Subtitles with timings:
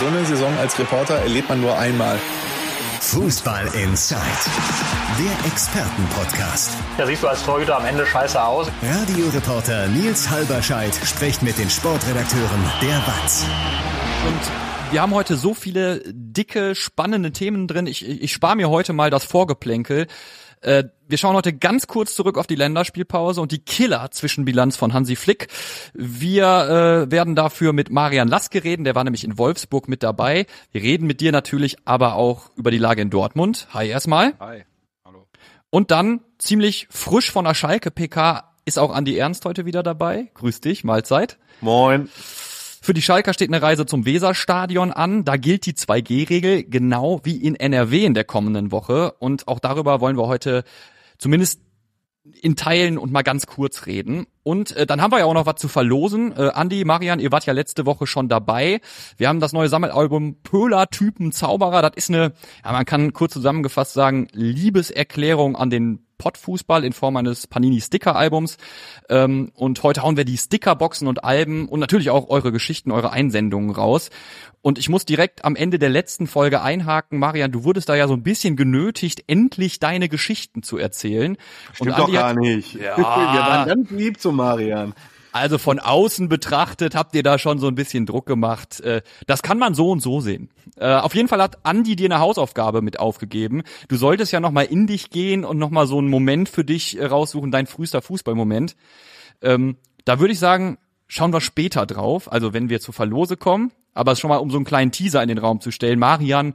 [0.00, 2.18] So eine Saison als Reporter erlebt man nur einmal.
[3.02, 4.18] Fußball Inside,
[5.18, 6.72] der Expertenpodcast.
[6.96, 8.68] Da siehst du als Torhüter am Ende scheiße aus.
[8.82, 13.44] Radioreporter Nils Halberscheid spricht mit den Sportredakteuren der WAZ.
[14.26, 17.86] Und wir haben heute so viele dicke, spannende Themen drin.
[17.86, 20.06] Ich, ich, ich spare mir heute mal das Vorgeplänkel.
[20.62, 25.16] Äh, wir schauen heute ganz kurz zurück auf die Länderspielpause und die Killer-Zwischenbilanz von Hansi
[25.16, 25.48] Flick.
[25.94, 30.46] Wir äh, werden dafür mit Marian Laske reden, der war nämlich in Wolfsburg mit dabei.
[30.72, 33.68] Wir reden mit dir natürlich aber auch über die Lage in Dortmund.
[33.72, 34.34] Hi erstmal.
[34.38, 34.64] Hi.
[35.04, 35.26] Hallo.
[35.70, 40.30] Und dann ziemlich frisch von der Schalke PK ist auch Andi Ernst heute wieder dabei.
[40.34, 41.38] Grüß dich, Mahlzeit.
[41.60, 42.08] Moin.
[42.82, 45.24] Für die Schalker steht eine Reise zum Weserstadion an.
[45.24, 49.12] Da gilt die 2G-Regel genau wie in NRW in der kommenden Woche.
[49.18, 50.64] Und auch darüber wollen wir heute
[51.18, 51.60] zumindest
[52.42, 54.26] in Teilen und mal ganz kurz reden.
[54.42, 56.32] Und äh, dann haben wir ja auch noch was zu verlosen.
[56.36, 58.80] Äh, Andi, Marian, ihr wart ja letzte Woche schon dabei.
[59.16, 61.82] Wir haben das neue Sammelalbum Pöhler Typen Zauberer.
[61.82, 62.32] Das ist eine,
[62.64, 68.14] ja, man kann kurz zusammengefasst sagen, Liebeserklärung an den Pottfußball in Form eines Panini Sticker
[68.14, 68.58] Albums.
[69.08, 73.10] Ähm, und heute hauen wir die Stickerboxen und Alben und natürlich auch eure Geschichten, eure
[73.10, 74.10] Einsendungen raus.
[74.62, 77.18] Und ich muss direkt am Ende der letzten Folge einhaken.
[77.18, 81.38] Marian, du wurdest da ja so ein bisschen genötigt, endlich deine Geschichten zu erzählen.
[81.72, 82.74] Stimmt und doch gar nicht.
[82.74, 82.96] Ja.
[82.98, 84.92] Wir waren ganz lieb zu Marian.
[85.32, 88.80] Also von außen betrachtet habt ihr da schon so ein bisschen Druck gemacht.
[88.80, 90.50] Äh, das kann man so und so sehen.
[90.76, 93.62] Äh, auf jeden Fall hat Andi dir eine Hausaufgabe mit aufgegeben.
[93.88, 97.06] Du solltest ja nochmal in dich gehen und nochmal so einen Moment für dich äh,
[97.06, 98.76] raussuchen, dein frühester Fußballmoment.
[99.42, 103.72] Ähm, da würde ich sagen, schauen wir später drauf, also wenn wir zur Verlose kommen.
[103.92, 105.98] Aber schon mal, um so einen kleinen Teaser in den Raum zu stellen.
[105.98, 106.54] Marian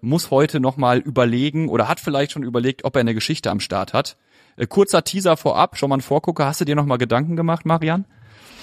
[0.00, 3.92] muss heute nochmal überlegen oder hat vielleicht schon überlegt, ob er eine Geschichte am Start
[3.92, 4.16] hat.
[4.56, 6.46] Äh, kurzer Teaser vorab, schon mal ein Vorgucker.
[6.46, 8.04] Hast du dir nochmal Gedanken gemacht, Marian?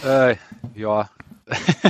[0.05, 0.35] Äh,
[0.75, 1.09] ja.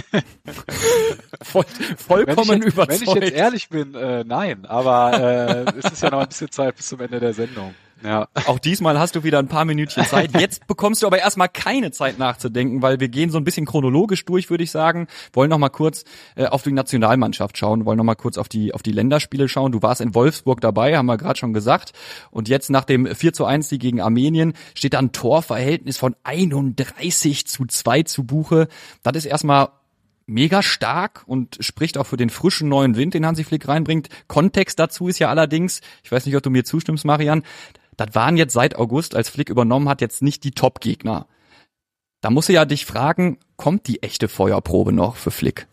[1.42, 1.66] Voll,
[1.98, 3.02] vollkommen wenn ich, überzeugt.
[3.02, 4.66] Wenn ich jetzt ehrlich bin, äh, nein.
[4.66, 7.74] Aber äh, es ist ja noch ein bisschen Zeit bis zum Ende der Sendung.
[8.04, 8.28] Ja.
[8.48, 10.40] Auch diesmal hast du wieder ein paar Minütchen Zeit.
[10.40, 14.26] Jetzt bekommst du aber erstmal keine Zeit nachzudenken, weil wir gehen so ein bisschen chronologisch
[14.26, 15.08] durch, würde ich sagen.
[15.34, 16.06] Wollen noch mal kurz
[16.36, 19.72] äh, auf die Nationalmannschaft schauen, wollen noch mal kurz auf die auf die Länderspiele schauen.
[19.72, 21.94] Du warst in Wolfsburg dabei, haben wir gerade schon gesagt.
[22.32, 26.16] Und jetzt nach dem 4 zu 1 Sieg gegen Armenien steht da ein Torverhältnis von
[26.24, 28.68] 31 zu 2 zu Buche.
[29.04, 29.70] Das ist erstmal
[30.30, 34.10] mega stark und spricht auch für den frischen neuen Wind, den Hansi Flick reinbringt.
[34.28, 37.44] Kontext dazu ist ja allerdings, ich weiß nicht, ob du mir zustimmst, Marian,
[38.00, 41.28] das waren jetzt seit August, als Flick übernommen hat, jetzt nicht die Top-Gegner.
[42.22, 45.68] Da muss ich ja dich fragen, kommt die echte Feuerprobe noch für Flick?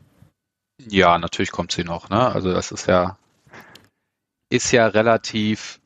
[0.89, 2.11] Ja, natürlich kommt sie noch.
[2.11, 2.27] Ne?
[2.27, 3.19] Also das ist ja
[4.49, 5.81] ist ja relativ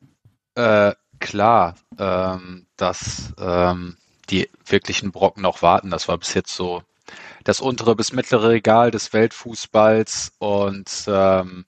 [0.55, 3.97] äh, klar, ähm, dass ähm,
[4.29, 5.89] die wirklichen Brocken noch warten.
[5.89, 6.83] Das war bis jetzt so
[7.43, 11.65] das untere bis mittlere Regal des Weltfußballs und ähm,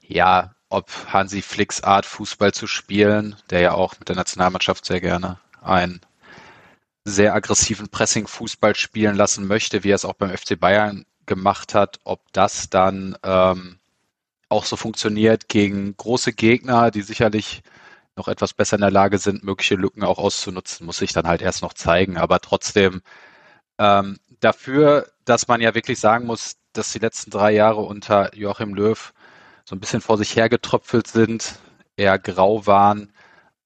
[0.00, 5.00] ja, ob Hansi Flicks Art Fußball zu spielen, der ja auch mit der Nationalmannschaft sehr
[5.00, 6.00] gerne einen
[7.04, 12.00] sehr aggressiven Pressing-Fußball spielen lassen möchte, wie er es auch beim FC Bayern gemacht hat,
[12.04, 13.78] ob das dann ähm,
[14.48, 17.62] auch so funktioniert gegen große Gegner, die sicherlich
[18.16, 21.42] noch etwas besser in der Lage sind, mögliche Lücken auch auszunutzen, muss sich dann halt
[21.42, 22.18] erst noch zeigen.
[22.18, 23.02] Aber trotzdem
[23.78, 28.74] ähm, dafür, dass man ja wirklich sagen muss, dass die letzten drei Jahre unter Joachim
[28.74, 29.12] Löw
[29.64, 31.58] so ein bisschen vor sich hergetröpfelt sind,
[31.96, 33.12] eher grau waren,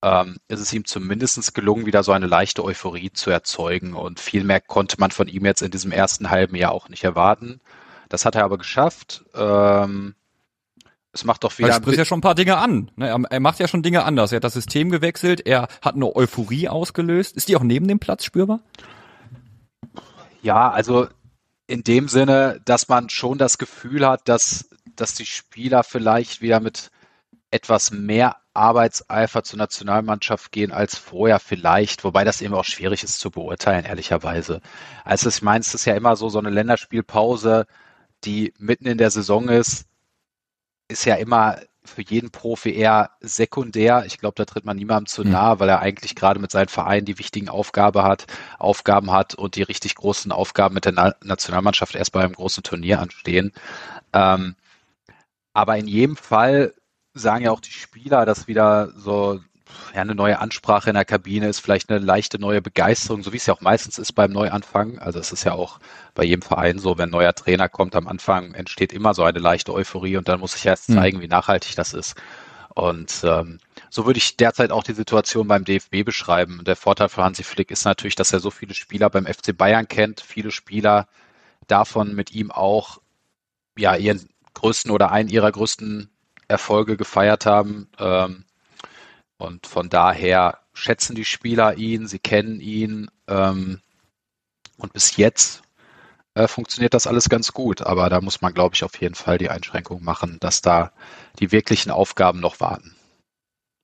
[0.03, 3.95] ähm, ist es ihm zumindest gelungen, wieder so eine leichte Euphorie zu erzeugen.
[3.95, 7.05] Und viel mehr konnte man von ihm jetzt in diesem ersten halben Jahr auch nicht
[7.05, 7.61] erwarten.
[8.09, 9.25] Das hat er aber geschafft.
[9.35, 10.15] Ähm,
[11.13, 11.69] es macht doch wieder.
[11.69, 12.91] Er spricht ja schon ein paar Dinge an.
[12.97, 13.09] Ne?
[13.31, 14.33] Er macht ja schon Dinge anders.
[14.33, 15.47] Er hat das System gewechselt.
[15.47, 17.37] Er hat eine Euphorie ausgelöst.
[17.37, 18.61] Ist die auch neben dem Platz spürbar?
[20.43, 21.09] Ja, also
[21.67, 26.61] in dem Sinne, dass man schon das Gefühl hat, dass dass die Spieler vielleicht wieder
[26.61, 26.91] mit
[27.51, 33.21] etwas mehr Arbeitseifer zur Nationalmannschaft gehen als vorher vielleicht, wobei das eben auch schwierig ist
[33.21, 34.61] zu beurteilen, ehrlicherweise.
[35.05, 37.67] Also ich meine, es ist ja immer so, so eine Länderspielpause,
[38.25, 39.87] die mitten in der Saison ist,
[40.89, 44.05] ist ja immer für jeden Profi eher sekundär.
[44.07, 45.33] Ich glaube, da tritt man niemandem zu hm.
[45.33, 48.27] nahe, weil er eigentlich gerade mit seinen Vereinen die wichtigen Aufgabe hat,
[48.59, 52.63] Aufgaben hat und die richtig großen Aufgaben mit der Na Nationalmannschaft erst bei einem großen
[52.63, 53.53] Turnier anstehen.
[54.13, 54.57] Ähm,
[55.53, 56.75] aber in jedem Fall
[57.15, 59.41] sagen ja auch die Spieler, dass wieder so
[59.95, 63.37] ja, eine neue Ansprache in der Kabine ist, vielleicht eine leichte neue Begeisterung, so wie
[63.37, 64.99] es ja auch meistens ist beim Neuanfang.
[64.99, 65.79] Also es ist ja auch
[66.15, 69.39] bei jedem Verein so, wenn ein neuer Trainer kommt, am Anfang entsteht immer so eine
[69.39, 70.95] leichte Euphorie und dann muss ich erst hm.
[70.97, 72.15] zeigen, wie nachhaltig das ist.
[72.75, 73.59] Und ähm,
[73.89, 76.63] so würde ich derzeit auch die Situation beim DFB beschreiben.
[76.65, 79.89] Der Vorteil für Hansi Flick ist natürlich, dass er so viele Spieler beim FC Bayern
[79.89, 81.09] kennt, viele Spieler
[81.69, 83.01] davon mit ihm auch
[83.79, 86.11] ja ihren größten oder einen ihrer größten
[86.49, 87.89] Erfolge gefeiert haben.
[87.99, 88.45] Ähm,
[89.39, 93.11] und von daher schätzen die Spieler ihn, sie kennen ihn.
[93.29, 93.81] Ähm,
[94.79, 95.63] und bis jetzt
[96.35, 97.83] äh, funktioniert das alles ganz gut.
[97.83, 100.93] Aber da muss man, glaube ich, auf jeden Fall die Einschränkung machen, dass da
[101.39, 102.95] die wirklichen Aufgaben noch warten.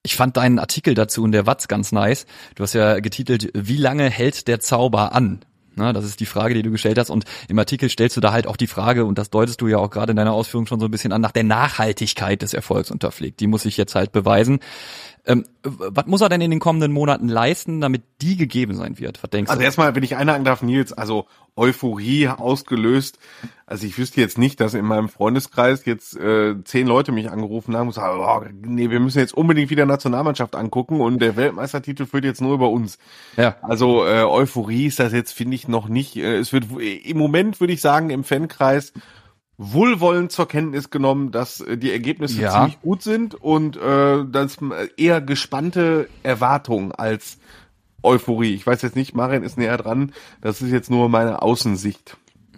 [0.05, 2.27] Ich fand deinen Artikel dazu in der Watz ganz nice.
[2.57, 5.45] Du hast ja getitelt, wie lange hält der Zauber an?
[5.75, 7.09] Na, das ist die Frage, die du gestellt hast.
[7.09, 9.79] Und im Artikel stellst du da halt auch die Frage, und das deutest du ja
[9.79, 12.91] auch gerade in deiner Ausführung schon so ein bisschen an, nach der Nachhaltigkeit des Erfolgs
[12.91, 13.41] unterpflegt.
[13.41, 14.61] Die muss ich jetzt halt beweisen.
[15.25, 19.23] Ähm, was muss er denn in den kommenden Monaten leisten, damit die gegeben sein wird?
[19.23, 19.61] Was denkst also du?
[19.61, 23.19] Also erstmal, wenn ich einhaken darf, Nils, also Euphorie ausgelöst.
[23.67, 27.77] Also ich wüsste jetzt nicht, dass in meinem Freundeskreis jetzt äh, zehn Leute mich angerufen
[27.77, 32.07] haben und sagen, oh, nee, wir müssen jetzt unbedingt wieder Nationalmannschaft angucken und der Weltmeistertitel
[32.07, 32.99] führt jetzt nur über uns.
[33.37, 33.57] Ja.
[33.63, 36.17] Also äh, Euphorie ist das jetzt, finde ich, noch nicht.
[36.17, 38.93] Äh, es wird im Moment, würde ich sagen, im Fankreis
[39.59, 42.53] wohlwollend zur Kenntnis genommen, dass äh, die Ergebnisse ja.
[42.53, 44.59] ziemlich gut sind und äh, dass
[44.97, 47.39] eher gespannte Erwartungen als
[48.03, 48.55] Euphorie.
[48.55, 50.13] Ich weiß jetzt nicht, Marian ist näher dran.
[50.41, 52.17] Das ist jetzt nur meine Außensicht.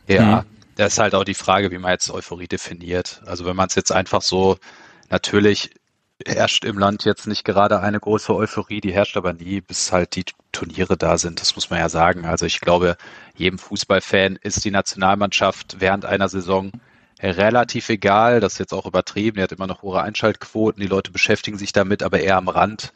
[0.08, 0.46] Ja, mhm.
[0.76, 3.23] das ist halt auch die Frage, wie man jetzt Euphorie definiert.
[3.26, 4.56] Also wenn man es jetzt einfach so,
[5.11, 5.70] natürlich
[6.27, 10.17] herrscht im Land jetzt nicht gerade eine große Euphorie, die herrscht aber nie, bis halt
[10.17, 11.41] die Turniere da sind.
[11.41, 12.25] Das muss man ja sagen.
[12.25, 12.97] Also ich glaube,
[13.37, 16.73] jedem Fußballfan ist die Nationalmannschaft während einer Saison
[17.21, 18.41] relativ egal.
[18.41, 19.39] Das ist jetzt auch übertrieben.
[19.39, 20.81] Er hat immer noch hohe Einschaltquoten.
[20.81, 22.93] Die Leute beschäftigen sich damit, aber eher am Rand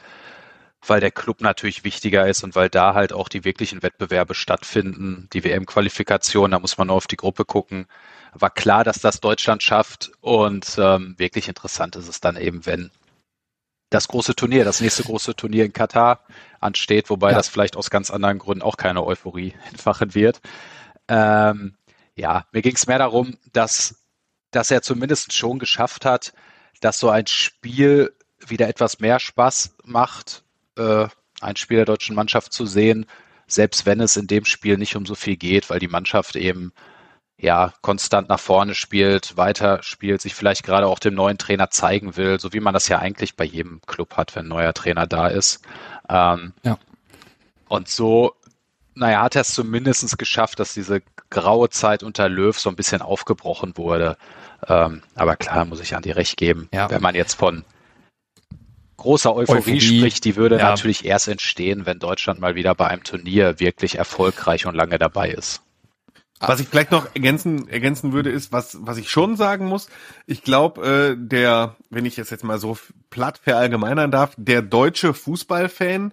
[0.86, 5.28] weil der Club natürlich wichtiger ist und weil da halt auch die wirklichen Wettbewerbe stattfinden.
[5.32, 7.86] Die WM-Qualifikation, da muss man nur auf die Gruppe gucken.
[8.32, 12.90] War klar, dass das Deutschland schafft und ähm, wirklich interessant ist es dann eben, wenn
[13.90, 16.24] das große Turnier, das nächste große Turnier in Katar
[16.60, 17.36] ansteht, wobei ja.
[17.36, 20.40] das vielleicht aus ganz anderen Gründen auch keine Euphorie entfachen wird.
[21.08, 21.76] Ähm,
[22.14, 24.04] ja, mir ging es mehr darum, dass,
[24.50, 26.32] dass er zumindest schon geschafft hat,
[26.80, 28.12] dass so ein Spiel
[28.46, 30.44] wieder etwas mehr Spaß macht
[30.78, 31.08] äh,
[31.40, 33.06] ein Spiel der deutschen Mannschaft zu sehen,
[33.46, 36.72] selbst wenn es in dem Spiel nicht um so viel geht, weil die Mannschaft eben
[37.38, 42.16] ja konstant nach vorne spielt, weiter spielt, sich vielleicht gerade auch dem neuen Trainer zeigen
[42.16, 45.06] will, so wie man das ja eigentlich bei jedem Club hat, wenn ein neuer Trainer
[45.06, 45.62] da ist.
[46.08, 46.78] Ähm, ja.
[47.68, 48.34] Und so,
[48.94, 51.00] naja, hat er es zumindest geschafft, dass diese
[51.30, 54.16] graue Zeit unter Löw so ein bisschen aufgebrochen wurde.
[54.66, 56.90] Ähm, aber klar, muss ich Andi recht geben, ja.
[56.90, 57.64] wenn man jetzt von
[58.96, 60.70] großer Euphorie, Euphorie spricht, die würde ja.
[60.70, 65.30] natürlich erst entstehen, wenn Deutschland mal wieder bei einem Turnier wirklich erfolgreich und lange dabei
[65.30, 65.62] ist.
[66.40, 69.88] Was ich vielleicht noch ergänzen, ergänzen würde, ist, was, was ich schon sagen muss.
[70.26, 72.78] Ich glaube, äh, der, wenn ich es jetzt mal so
[73.10, 76.12] platt verallgemeinern darf, der deutsche Fußballfan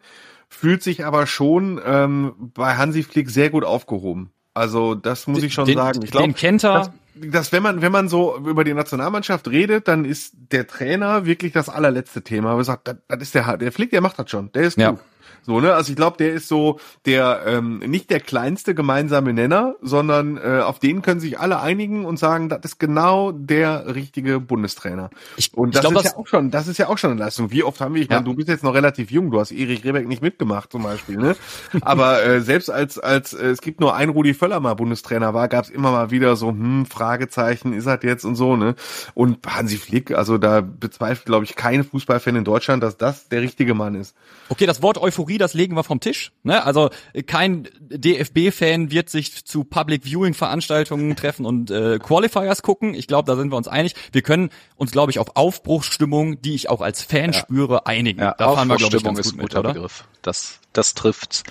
[0.49, 4.31] fühlt sich aber schon ähm, bei Hansi Flick sehr gut aufgehoben.
[4.53, 6.01] Also das muss ich schon den, sagen.
[6.01, 9.87] Ich glaube, den kennt er dass wenn man, wenn man so über die Nationalmannschaft redet,
[9.87, 12.51] dann ist der Trainer wirklich das allerletzte Thema.
[12.51, 14.91] Aber sagt, das, das ist der, der Flick, der macht das schon, der ist ja.
[14.91, 14.99] gut.
[15.45, 15.73] So, ne?
[15.73, 20.61] Also ich glaube, der ist so der ähm, nicht der kleinste gemeinsame Nenner, sondern äh,
[20.61, 25.11] auf den können sich alle einigen und sagen, das ist genau der richtige Bundestrainer.
[25.37, 27.11] Ich, und das ich glaub, ist das ja auch schon, das ist ja auch schon
[27.11, 27.51] eine Leistung.
[27.51, 28.15] Wie oft haben wir, ich ja.
[28.15, 31.17] meine, du bist jetzt noch relativ jung, du hast Erich Rebeck nicht mitgemacht zum Beispiel,
[31.17, 31.35] ne?
[31.81, 35.47] Aber äh, selbst als als äh, es gibt nur ein Rudi Völler mal Bundestrainer war,
[35.47, 38.75] gab es immer mal wieder so hm Fragezeichen, ist das jetzt und so, ne?
[39.13, 43.41] Und Hansi Flick, also da bezweifelt glaube ich kein Fußballfan in Deutschland, dass das der
[43.41, 44.15] richtige Mann ist.
[44.49, 46.33] Okay, das Wort Euphorie, das legen wir vom Tisch.
[46.43, 46.63] Ne?
[46.63, 46.89] Also
[47.25, 52.93] kein DFB-Fan wird sich zu Public Viewing-Veranstaltungen treffen und äh, Qualifiers gucken.
[52.93, 53.95] Ich glaube, da sind wir uns einig.
[54.11, 57.39] Wir können uns, glaube ich, auf Aufbruchsstimmung, die ich auch als Fan ja.
[57.39, 58.19] spüre, einigen.
[58.19, 59.73] Ja, da fahren wir, glaube ich, ganz ist gut ein guter mit, oder?
[59.73, 60.03] Begriff.
[60.21, 61.43] Das, das trifft.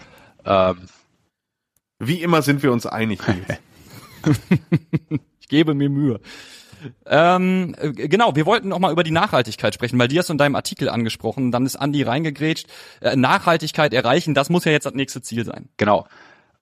[0.44, 0.76] Ähm.
[1.98, 3.20] Wie immer sind wir uns einig.
[5.40, 6.20] ich gebe mir Mühe.
[7.06, 10.34] Ähm, äh, genau, wir wollten noch mal über die Nachhaltigkeit sprechen, weil die hast du
[10.34, 11.52] in deinem Artikel angesprochen.
[11.52, 12.68] Dann ist Andi reingegrätscht.
[13.00, 15.68] Äh, Nachhaltigkeit erreichen, das muss ja jetzt das nächste Ziel sein.
[15.76, 16.06] Genau.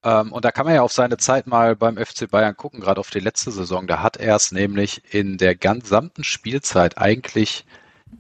[0.04, 3.00] Ähm, und da kann man ja auf seine Zeit mal beim FC Bayern gucken, gerade
[3.00, 3.86] auf die letzte Saison.
[3.86, 7.64] Da hat er es nämlich in der gesamten Spielzeit eigentlich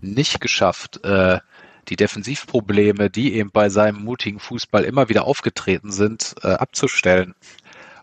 [0.00, 1.40] nicht geschafft, äh,
[1.88, 7.34] die Defensivprobleme, die eben bei seinem mutigen Fußball immer wieder aufgetreten sind, äh, abzustellen.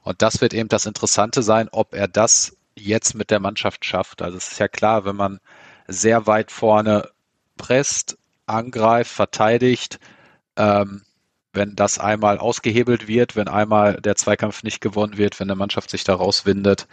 [0.03, 4.21] Und das wird eben das Interessante sein, ob er das jetzt mit der Mannschaft schafft.
[4.21, 5.39] Also es ist ja klar, wenn man
[5.87, 7.09] sehr weit vorne
[7.57, 9.99] presst, angreift, verteidigt,
[10.55, 11.03] ähm,
[11.53, 15.89] wenn das einmal ausgehebelt wird, wenn einmal der Zweikampf nicht gewonnen wird, wenn der Mannschaft
[15.89, 16.87] sich da rauswindet,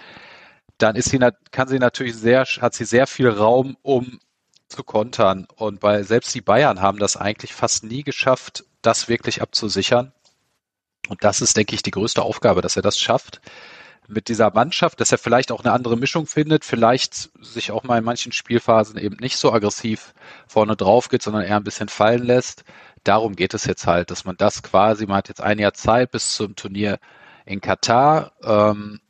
[0.78, 1.18] dann ist sie,
[1.50, 4.20] kann sie natürlich sehr, hat sie sehr viel Raum, um
[4.68, 5.46] zu kontern.
[5.56, 10.12] Und weil selbst die Bayern haben das eigentlich fast nie geschafft, das wirklich abzusichern.
[11.08, 13.40] Und das ist, denke ich, die größte Aufgabe, dass er das schafft
[14.08, 17.98] mit dieser Mannschaft, dass er vielleicht auch eine andere Mischung findet, vielleicht sich auch mal
[17.98, 20.14] in manchen Spielphasen eben nicht so aggressiv
[20.46, 22.64] vorne drauf geht, sondern eher ein bisschen fallen lässt.
[23.04, 26.10] Darum geht es jetzt halt, dass man das quasi, man hat jetzt ein Jahr Zeit
[26.10, 26.98] bis zum Turnier
[27.44, 29.00] in Katar ähm,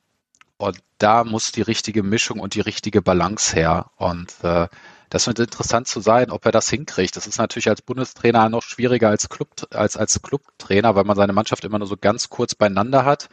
[0.59, 4.69] und da muss die richtige Mischung und die richtige Balance her und äh,
[5.11, 7.17] das wird interessant zu sein, ob er das hinkriegt.
[7.17, 11.33] Das ist natürlich als Bundestrainer noch schwieriger als Club, als, als Clubtrainer, weil man seine
[11.33, 13.29] Mannschaft immer nur so ganz kurz beieinander hat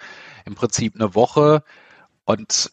[0.46, 1.64] im Prinzip eine Woche
[2.26, 2.72] und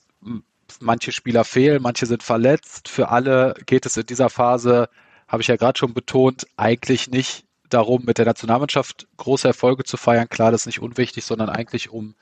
[0.80, 2.88] manche Spieler fehlen, manche sind verletzt.
[2.88, 4.88] Für alle geht es in dieser Phase,
[5.26, 9.96] habe ich ja gerade schon betont, eigentlich nicht darum, mit der Nationalmannschaft große Erfolge zu
[9.96, 10.28] feiern.
[10.28, 12.14] Klar, das ist nicht unwichtig, sondern eigentlich um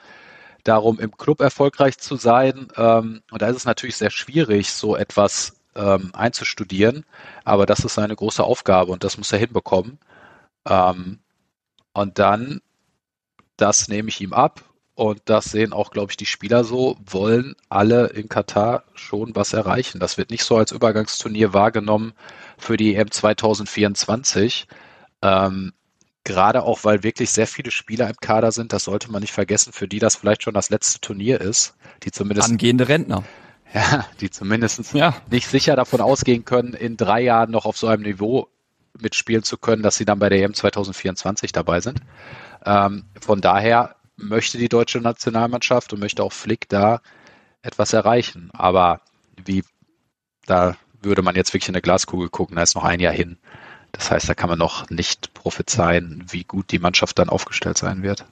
[0.64, 2.68] darum, im Club erfolgreich zu sein.
[2.76, 7.04] Ähm, und da ist es natürlich sehr schwierig, so etwas ähm, einzustudieren.
[7.44, 9.98] Aber das ist seine große Aufgabe und das muss er hinbekommen.
[10.68, 11.20] Ähm,
[11.92, 12.60] und dann,
[13.56, 14.62] das nehme ich ihm ab
[14.98, 19.52] und das sehen auch, glaube ich, die Spieler so, wollen alle in Katar schon was
[19.52, 20.00] erreichen.
[20.00, 22.14] Das wird nicht so als Übergangsturnier wahrgenommen
[22.56, 24.66] für die EM 2024.
[25.22, 25.72] Ähm,
[26.24, 29.72] gerade auch, weil wirklich sehr viele Spieler im Kader sind, das sollte man nicht vergessen,
[29.72, 33.22] für die das vielleicht schon das letzte Turnier ist, die zumindest angehende Rentner.
[33.74, 35.14] Ja, die zumindest ja.
[35.30, 38.48] nicht sicher davon ausgehen können, in drei Jahren noch auf so einem Niveau
[38.98, 42.00] mitspielen zu können, dass sie dann bei der EM 2024 dabei sind.
[42.64, 47.00] Ähm, von daher möchte die deutsche Nationalmannschaft und möchte auch Flick da
[47.62, 48.50] etwas erreichen.
[48.52, 49.00] Aber
[49.44, 49.62] wie,
[50.46, 53.38] da würde man jetzt wirklich in eine Glaskugel gucken, da ist noch ein Jahr hin.
[53.92, 58.02] Das heißt, da kann man noch nicht prophezeien, wie gut die Mannschaft dann aufgestellt sein
[58.02, 58.24] wird.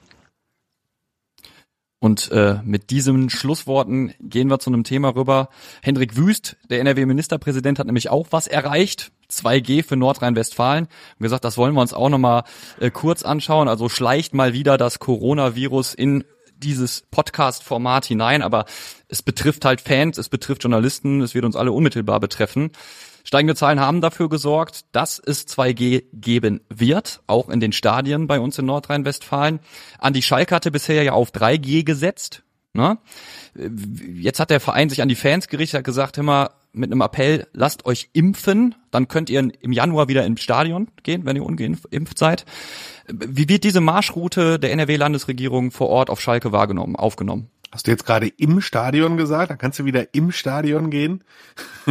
[1.98, 5.48] Und äh, mit diesen Schlussworten gehen wir zu einem Thema rüber.
[5.82, 9.12] Hendrik Wüst, der NRW-Ministerpräsident, hat nämlich auch was erreicht.
[9.30, 10.84] 2G für Nordrhein-Westfalen.
[10.84, 12.44] Und gesagt, das wollen wir uns auch nochmal
[12.80, 13.68] äh, kurz anschauen.
[13.68, 16.24] Also schleicht mal wieder das Coronavirus in
[16.58, 18.64] dieses Podcast-Format hinein, aber
[19.08, 22.70] es betrifft halt Fans, es betrifft Journalisten, es wird uns alle unmittelbar betreffen.
[23.26, 28.38] Steigende Zahlen haben dafür gesorgt, dass es 2G geben wird, auch in den Stadien bei
[28.38, 29.58] uns in Nordrhein-Westfalen.
[29.98, 32.44] Andi Schalk hatte bisher ja auf 3G gesetzt.
[32.72, 32.98] Ne?
[34.14, 37.48] Jetzt hat der Verein sich an die Fans gerichtet, hat gesagt, immer mit einem Appell,
[37.52, 42.18] lasst euch impfen, dann könnt ihr im Januar wieder ins Stadion gehen, wenn ihr ungeimpft
[42.18, 42.44] seid.
[43.08, 47.50] Wie wird diese Marschroute der NRW-Landesregierung vor Ort auf Schalke wahrgenommen, aufgenommen?
[47.76, 49.50] Hast du jetzt gerade im Stadion gesagt?
[49.50, 51.22] Da kannst du wieder im Stadion gehen.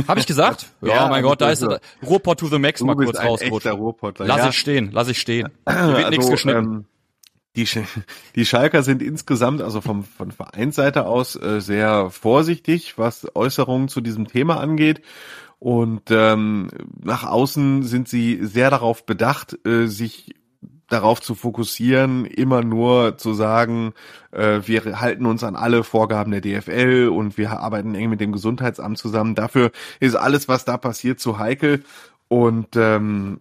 [0.07, 0.71] Habe ich gesagt?
[0.81, 3.93] ja, ja, mein Gott, da ist also, Ruhrpott to the Max mal kurz rausrutschen.
[4.17, 4.49] Lass ja.
[4.49, 5.49] ich stehen, lass ich stehen.
[5.69, 6.65] Hier wird also, nichts geschnitten.
[6.65, 6.85] Ähm,
[7.55, 7.67] die,
[8.35, 14.01] die Schalker sind insgesamt, also vom, von Vereinsseite aus, äh, sehr vorsichtig, was Äußerungen zu
[14.01, 15.03] diesem Thema angeht.
[15.59, 20.33] Und ähm, nach außen sind sie sehr darauf bedacht, äh, sich
[20.89, 23.93] darauf zu fokussieren, immer nur zu sagen,
[24.31, 28.31] äh, wir halten uns an alle Vorgaben der DFL und wir arbeiten eng mit dem
[28.31, 29.35] Gesundheitsamt zusammen.
[29.35, 31.83] Dafür ist alles, was da passiert, zu heikel.
[32.27, 33.39] Und ähm,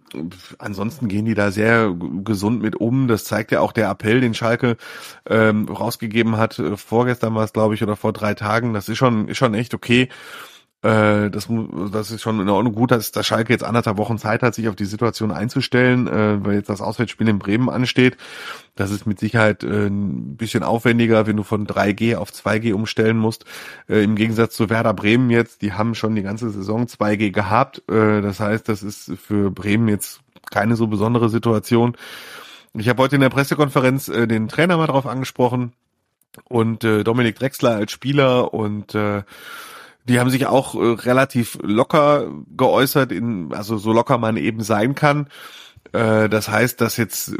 [0.59, 1.91] ansonsten gehen die da sehr
[2.23, 3.07] gesund mit um.
[3.07, 4.77] Das zeigt ja auch der Appell, den Schalke
[5.27, 6.61] ähm, rausgegeben hat.
[6.75, 8.73] Vorgestern war es, glaube ich, oder vor drei Tagen.
[8.73, 10.09] Das ist schon, ist schon echt okay.
[10.81, 11.47] Äh, das,
[11.91, 14.67] das ist schon in Ordnung gut, dass, dass Schalke jetzt anderthalb Wochen Zeit hat, sich
[14.67, 18.17] auf die Situation einzustellen, äh, weil jetzt das Auswärtsspiel in Bremen ansteht.
[18.75, 23.17] Das ist mit Sicherheit äh, ein bisschen aufwendiger, wenn du von 3G auf 2G umstellen
[23.17, 23.45] musst.
[23.89, 27.81] Äh, Im Gegensatz zu Werder Bremen jetzt, die haben schon die ganze Saison 2G gehabt.
[27.89, 31.95] Äh, das heißt, das ist für Bremen jetzt keine so besondere Situation.
[32.73, 35.73] Ich habe heute in der Pressekonferenz äh, den Trainer mal drauf angesprochen
[36.49, 39.23] und äh, Dominik Drexler als Spieler und äh,
[40.05, 44.95] die haben sich auch äh, relativ locker geäußert, in, also so locker man eben sein
[44.95, 45.27] kann.
[45.91, 47.35] Äh, das heißt, dass jetzt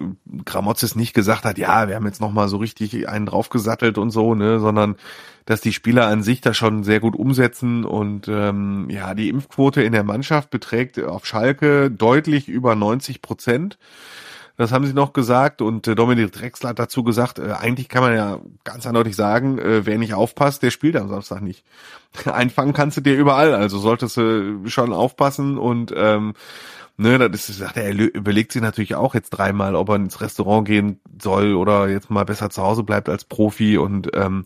[0.45, 4.36] Gramotzes nicht gesagt hat, ja, wir haben jetzt nochmal so richtig einen draufgesattelt und so,
[4.36, 4.95] ne, sondern
[5.45, 9.84] dass die Spieler an sich das schon sehr gut umsetzen und ähm, ja, die Impfquote
[9.84, 13.77] in der Mannschaft beträgt auf Schalke deutlich über 90 Prozent.
[14.57, 18.03] Das haben sie noch gesagt und äh, Dominik Drexler hat dazu gesagt, äh, eigentlich kann
[18.03, 21.65] man ja ganz eindeutig sagen, äh, wer nicht aufpasst, der spielt am Samstag nicht.
[22.25, 26.33] Einfangen kannst du dir überall, also solltest du schon aufpassen und ähm,
[26.97, 31.00] ne, das ist, er überlegt sich natürlich auch jetzt dreimal, ob er ins Restaurant gehen
[31.21, 34.45] soll oder jetzt mal besser zu Hause bleibt als Profi und ähm,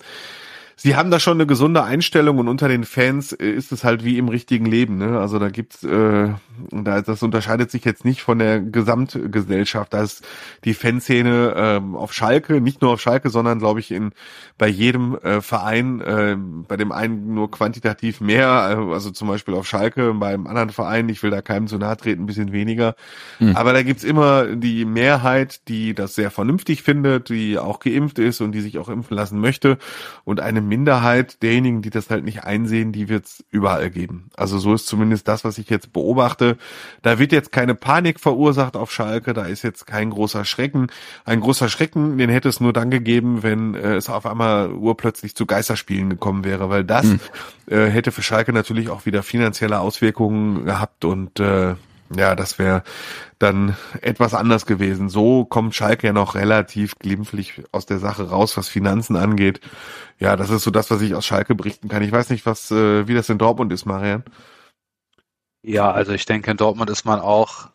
[0.79, 4.03] sie haben da schon eine gesunde Einstellung und unter den Fans äh, ist es halt
[4.03, 4.97] wie im richtigen Leben.
[4.97, 5.19] Ne?
[5.19, 6.29] Also da gibt's, äh,
[6.71, 9.93] da, das unterscheidet sich jetzt nicht von der Gesamtgesellschaft.
[9.93, 10.25] Da ist
[10.63, 14.11] die Fanszene äh, auf Schalke, nicht nur auf Schalke, sondern glaube ich in
[14.57, 19.53] bei jedem äh, Verein, äh, bei dem einen nur quantitativ mehr, äh, also zum Beispiel
[19.53, 22.95] auf Schalke, beim anderen Verein, ich will da keinem zu nahe treten, ein bisschen weniger.
[23.39, 23.55] Mhm.
[23.55, 28.41] Aber da gibt's immer die Mehrheit, die das sehr vernünftig findet, die auch geimpft ist
[28.41, 29.77] und die sich auch impfen lassen möchte
[30.23, 34.29] und eine Minderheit derjenigen, die das halt nicht einsehen, die wird es überall geben.
[34.37, 36.57] Also so ist zumindest das, was ich jetzt beobachte.
[37.01, 40.87] Da wird jetzt keine Panik verursacht auf Schalke, da ist jetzt kein großer Schrecken.
[41.25, 45.35] Ein großer Schrecken, den hätte es nur dann gegeben, wenn äh, es auf einmal urplötzlich
[45.35, 47.19] zu Geisterspielen gekommen wäre, weil das hm.
[47.67, 51.75] äh, hätte für Schalke natürlich auch wieder finanzielle Auswirkungen gehabt und äh,
[52.15, 52.83] ja, das wäre
[53.37, 55.09] dann etwas anders gewesen.
[55.09, 59.61] So kommt Schalke ja noch relativ glimpflich aus der Sache raus, was Finanzen angeht.
[60.19, 62.03] Ja, das ist so das, was ich aus Schalke berichten kann.
[62.03, 64.23] Ich weiß nicht, was, äh, wie das in Dortmund ist, Marian.
[65.61, 67.69] Ja, also ich denke, in Dortmund ist man auch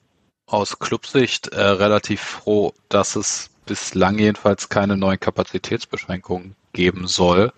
[0.47, 7.53] aus Clubsicht äh, relativ froh, dass es bislang jedenfalls keine neuen Kapazitätsbeschränkungen geben soll.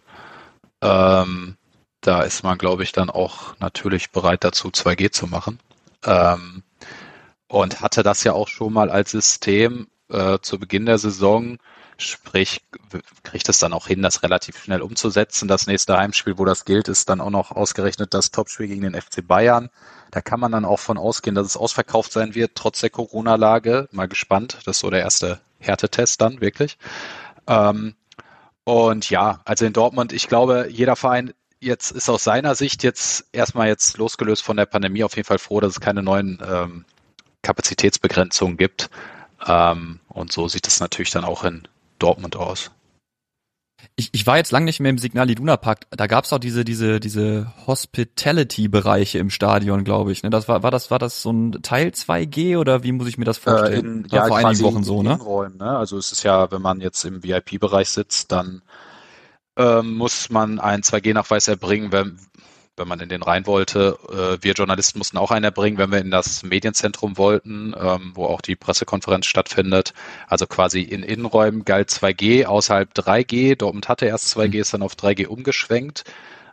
[0.82, 1.56] Ähm,
[2.00, 5.58] da ist man, glaube ich, dann auch natürlich bereit dazu, 2G zu machen.
[6.04, 6.62] Ähm,
[7.48, 11.58] und hatte das ja auch schon mal als System äh, zu Beginn der Saison.
[11.98, 12.60] Sprich,
[13.22, 15.48] kriegt es dann auch hin, das relativ schnell umzusetzen.
[15.48, 19.00] Das nächste Heimspiel, wo das gilt, ist dann auch noch ausgerechnet das Topspiel gegen den
[19.00, 19.70] FC Bayern.
[20.10, 23.88] Da kann man dann auch von ausgehen, dass es ausverkauft sein wird, trotz der Corona-Lage.
[23.92, 24.58] Mal gespannt.
[24.64, 26.76] Das ist so der erste Härtetest dann, wirklich.
[27.46, 27.94] Ähm,
[28.64, 33.26] und ja, also in Dortmund, ich glaube, jeder Verein jetzt ist aus seiner Sicht jetzt
[33.32, 36.84] erstmal jetzt losgelöst von der Pandemie auf jeden Fall froh, dass es keine neuen ähm,
[37.46, 38.90] Kapazitätsbegrenzungen gibt.
[39.46, 42.70] Ähm, und so sieht es natürlich dann auch in Dortmund aus.
[43.94, 45.86] Ich, ich war jetzt lang nicht mehr im Signal Iduna Park.
[45.90, 50.22] Da gab's auch diese diese diese Hospitality-Bereiche im Stadion, glaube ich.
[50.22, 50.30] Ne?
[50.30, 53.26] Das war war das war das so ein Teil 2G oder wie muss ich mir
[53.26, 53.72] das vorstellen?
[53.74, 55.18] Äh, in, ja, vor einigen Wochen so, ne?
[55.18, 55.76] Räumen, ne?
[55.76, 58.62] Also es ist ja, wenn man jetzt im VIP-Bereich sitzt, dann
[59.56, 62.18] ähm, muss man einen 2G-Nachweis erbringen, wenn,
[62.76, 63.98] wenn man in den rein wollte.
[64.08, 68.26] Äh, wir Journalisten mussten auch einen erbringen, wenn wir in das Medienzentrum wollten, ähm, wo
[68.26, 69.94] auch die Pressekonferenz stattfindet.
[70.26, 73.56] Also quasi in Innenräumen galt 2G, außerhalb 3G.
[73.56, 76.04] Dortmund hatte erst 2G, ist dann auf 3G umgeschwenkt.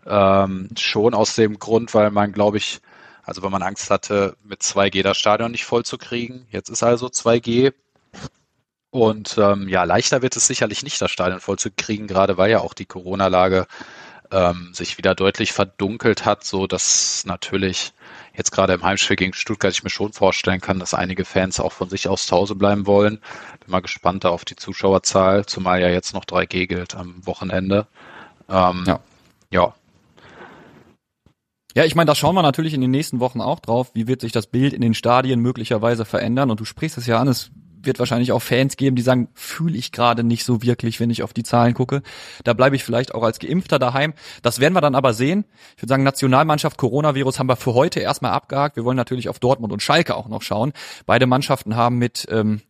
[0.06, 2.82] Ähm, schon aus dem Grund, weil man, glaube ich,
[3.24, 6.46] also wenn man Angst hatte, mit 2G das Stadion nicht voll zu kriegen.
[6.52, 7.74] Jetzt ist also 2G.
[8.92, 12.52] Und ähm, ja, leichter wird es sicherlich nicht, das Stadion voll zu kriegen, gerade weil
[12.52, 13.66] ja auch die Corona-Lage
[14.34, 17.94] ähm, sich wieder deutlich verdunkelt hat, so dass natürlich
[18.36, 21.72] jetzt gerade im Heimspiel gegen Stuttgart ich mir schon vorstellen kann, dass einige Fans auch
[21.72, 23.20] von sich aus zu Hause bleiben wollen.
[23.60, 27.88] Bin mal gespannt da auf die Zuschauerzahl, zumal ja jetzt noch 3G gilt am Wochenende.
[28.50, 29.00] Ähm, ja.
[29.52, 29.74] ja.
[31.76, 33.92] Ja, ich meine, da schauen wir natürlich in den nächsten Wochen auch drauf.
[33.94, 36.52] Wie wird sich das Bild in den Stadien möglicherweise verändern?
[36.52, 37.52] Und du sprichst es ja an, es
[37.86, 41.24] wird wahrscheinlich auch Fans geben, die sagen, fühle ich gerade nicht so wirklich, wenn ich
[41.24, 42.02] auf die Zahlen gucke.
[42.44, 44.14] Da bleibe ich vielleicht auch als Geimpfter daheim.
[44.42, 45.46] Das werden wir dann aber sehen.
[45.76, 48.76] Ich würde sagen, Nationalmannschaft Coronavirus haben wir für heute erstmal abgehakt.
[48.76, 50.74] Wir wollen natürlich auf Dortmund und Schalke auch noch schauen.
[51.06, 52.62] Beide Mannschaften haben mit ähm,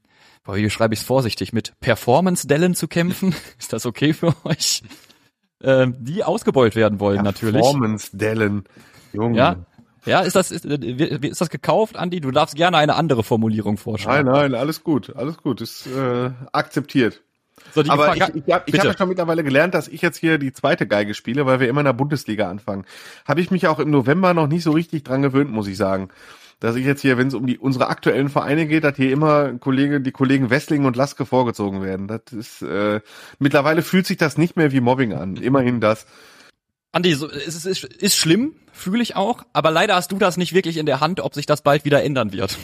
[0.44, 3.36] boah, wie schreibe ich es vorsichtig, mit Performance-Dellen zu kämpfen.
[3.60, 4.84] Ist das okay für euch?
[5.62, 7.62] Ähm, die ausgebeult werden wollen natürlich.
[7.62, 8.64] Performance-Dellen.
[9.14, 9.38] Junge.
[9.38, 9.66] Ja,
[10.06, 12.20] ja, ist das, ist, ist das gekauft, Andi?
[12.20, 14.26] Du darfst gerne eine andere Formulierung vorschlagen.
[14.26, 17.22] Nein, nein, alles gut, alles gut, ist äh, akzeptiert.
[17.74, 20.38] So, Aber Gefahr, ich, ich habe hab ja schon mittlerweile gelernt, dass ich jetzt hier
[20.38, 22.86] die zweite Geige spiele, weil wir immer in der Bundesliga anfangen.
[23.26, 26.10] Habe ich mich auch im November noch nicht so richtig dran gewöhnt, muss ich sagen.
[26.60, 29.54] Dass ich jetzt hier, wenn es um die unsere aktuellen Vereine geht, dass hier immer
[29.54, 32.08] Kollege, die Kollegen Wessling und Laske vorgezogen werden.
[32.08, 33.02] Das ist äh,
[33.40, 35.36] mittlerweile fühlt sich das nicht mehr wie Mobbing an.
[35.36, 36.06] Immerhin das.
[36.94, 40.54] Andi, so, es ist, ist, schlimm, fühle ich auch, aber leider hast du das nicht
[40.54, 42.60] wirklich in der Hand, ob sich das bald wieder ändern wird.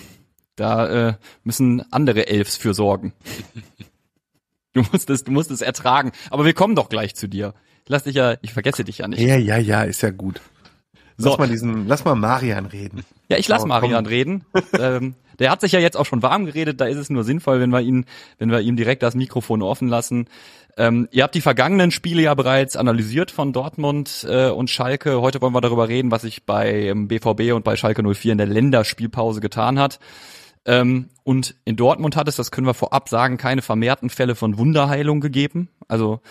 [0.55, 1.13] Da äh,
[1.43, 3.13] müssen andere Elfs für sorgen.
[4.73, 6.11] Du musst es, du musst es ertragen.
[6.29, 7.55] Aber wir kommen doch gleich zu dir.
[7.87, 9.19] Lass dich ja, ich vergesse dich ja nicht.
[9.19, 10.41] Ja, ja, ja, ist ja gut.
[11.17, 11.37] Lass so.
[11.39, 13.03] mal diesen, lass mal Marian reden.
[13.29, 14.05] Ja, ich lass oh, Marian komm.
[14.05, 14.45] reden.
[14.79, 16.79] ähm, der hat sich ja jetzt auch schon warm geredet.
[16.79, 18.05] Da ist es nur sinnvoll, wenn wir ihn,
[18.37, 20.27] wenn wir ihm direkt das Mikrofon offen lassen.
[20.79, 25.19] Ähm, ihr habt die vergangenen Spiele ja bereits analysiert von Dortmund äh, und Schalke.
[25.19, 28.47] Heute wollen wir darüber reden, was sich bei BVB und bei Schalke 04 in der
[28.47, 29.99] Länderspielpause getan hat.
[30.65, 34.57] Ähm, und in Dortmund hat es, das können wir vorab sagen, keine vermehrten Fälle von
[34.57, 35.67] Wunderheilung gegeben.
[35.89, 36.21] Also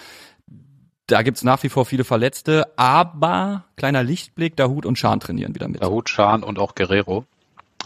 [1.06, 5.68] da gibt's nach wie vor viele Verletzte, aber kleiner Lichtblick, Dahut und Schahn trainieren wieder
[5.68, 5.82] mit.
[5.82, 7.26] Dahut, Schahn und auch Guerrero.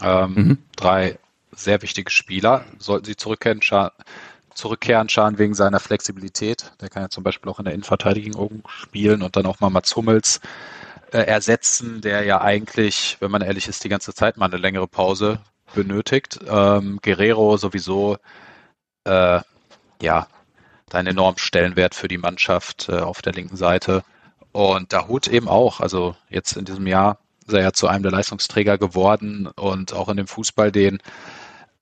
[0.01, 0.57] Ähm, mhm.
[0.77, 1.19] Drei
[1.51, 2.63] sehr wichtige Spieler.
[2.79, 3.91] Sollten sie zurückkehren, Schahn,
[4.55, 6.73] zurückkehren, Schahn wegen seiner Flexibilität.
[6.81, 9.95] Der kann ja zum Beispiel auch in der Innenverteidigung spielen und dann auch mal Mats
[9.95, 10.41] Hummels
[11.11, 14.87] äh, ersetzen, der ja eigentlich, wenn man ehrlich ist, die ganze Zeit mal eine längere
[14.87, 15.39] Pause
[15.73, 16.39] benötigt.
[16.47, 18.17] Ähm, Guerrero sowieso,
[19.05, 19.41] äh,
[20.01, 20.27] ja,
[20.91, 24.03] einen enormen Stellenwert für die Mannschaft äh, auf der linken Seite.
[24.51, 28.11] Und Dahut eben auch, also jetzt in diesem Jahr ist er ja zu einem der
[28.11, 30.99] Leistungsträger geworden und auch in dem Fußball den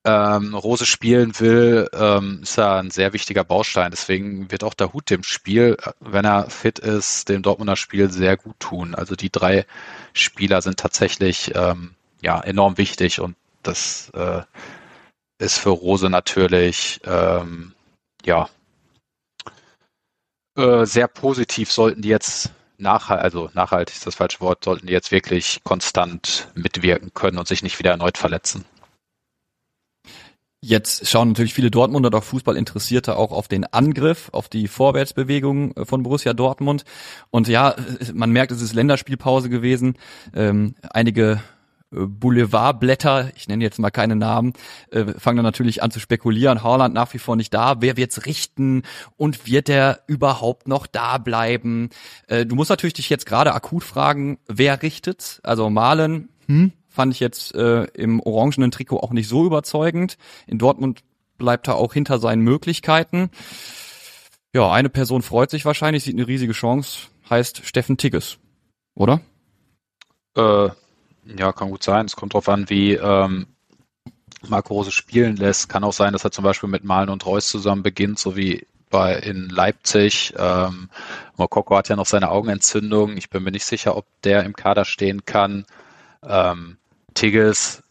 [0.03, 3.91] ähm, Rose spielen will, ähm, ist er ein sehr wichtiger Baustein.
[3.91, 8.37] Deswegen wird auch der Hut dem Spiel, wenn er fit ist, dem Dortmunder Spiel sehr
[8.37, 8.95] gut tun.
[8.95, 9.65] Also die drei
[10.13, 14.41] Spieler sind tatsächlich ähm, ja enorm wichtig und das äh,
[15.39, 17.73] ist für Rose natürlich ähm,
[18.25, 18.49] ja
[20.57, 21.71] äh, sehr positiv.
[21.71, 26.49] Sollten die jetzt nachhaltig, also nachhaltig ist das falsche Wort, sollten die jetzt wirklich konstant
[26.55, 28.65] mitwirken können und sich nicht wieder erneut verletzen.
[30.63, 36.03] Jetzt schauen natürlich viele Dortmunder, doch Fußballinteressierte auch auf den Angriff, auf die Vorwärtsbewegung von
[36.03, 36.83] Borussia Dortmund.
[37.31, 37.75] Und ja,
[38.13, 39.95] man merkt, es ist Länderspielpause gewesen.
[40.35, 41.41] Ähm, einige
[41.91, 44.53] äh, Boulevardblätter, ich nenne jetzt mal keine Namen,
[44.91, 46.61] äh, fangen dann natürlich an zu spekulieren.
[46.61, 47.81] Haaland nach wie vor nicht da.
[47.81, 48.83] Wer wird's richten?
[49.17, 51.89] Und wird er überhaupt noch da bleiben?
[52.27, 55.39] Äh, du musst natürlich dich jetzt gerade akut fragen, wer richtet?
[55.41, 60.17] Also Malen, hm, fand ich jetzt äh, im orangenen Trikot auch nicht so überzeugend.
[60.45, 61.01] In Dortmund
[61.37, 63.31] bleibt er auch hinter seinen Möglichkeiten.
[64.53, 68.37] Ja, eine Person freut sich wahrscheinlich, sieht eine riesige Chance, heißt Steffen Tigges,
[68.93, 69.21] oder?
[70.35, 70.69] Äh,
[71.37, 72.05] ja, kann gut sein.
[72.05, 73.47] Es kommt darauf an, wie ähm,
[74.47, 75.69] Marco Rose spielen lässt.
[75.69, 78.67] Kann auch sein, dass er zum Beispiel mit Malen und Reus zusammen beginnt, so wie
[78.89, 80.33] bei in Leipzig.
[80.37, 80.89] Ähm,
[81.37, 83.15] Mokoko hat ja noch seine Augenentzündung.
[83.15, 85.65] Ich bin mir nicht sicher, ob der im Kader stehen kann.
[86.23, 86.77] Ähm,
[87.13, 87.83] Tigges,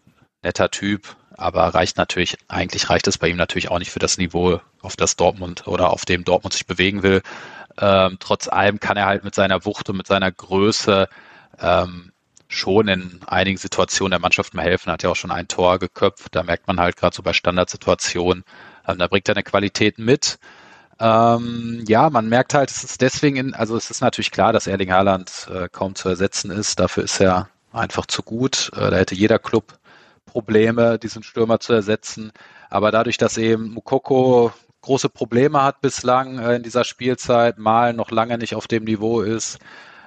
[0.43, 4.19] netter Typ, aber reicht natürlich, eigentlich reicht es bei ihm natürlich auch nicht für das
[4.19, 7.23] Niveau, auf das Dortmund oder auf dem Dortmund sich bewegen will.
[7.79, 11.09] Ähm, trotz allem kann er halt mit seiner Wucht und mit seiner Größe
[11.59, 12.13] ähm,
[12.49, 14.91] schon in einigen Situationen der Mannschaft mal helfen.
[14.93, 16.35] Hat ja auch schon ein Tor geköpft.
[16.35, 18.45] Da merkt man halt gerade so bei Standardsituationen,
[18.87, 20.39] ähm, da bringt er eine Qualität mit.
[20.99, 24.67] Ähm, ja, man merkt halt, es ist deswegen, in, also es ist natürlich klar, dass
[24.67, 26.79] Erling Haaland äh, kaum zu ersetzen ist.
[26.79, 28.71] Dafür ist er einfach zu gut.
[28.75, 29.79] Äh, da hätte jeder Club
[30.27, 32.33] Probleme, diesen Stürmer zu ersetzen.
[32.69, 34.53] Aber dadurch, dass eben Mukoko
[34.83, 39.21] große Probleme hat bislang äh, in dieser Spielzeit, mal noch lange nicht auf dem Niveau
[39.21, 39.59] ist,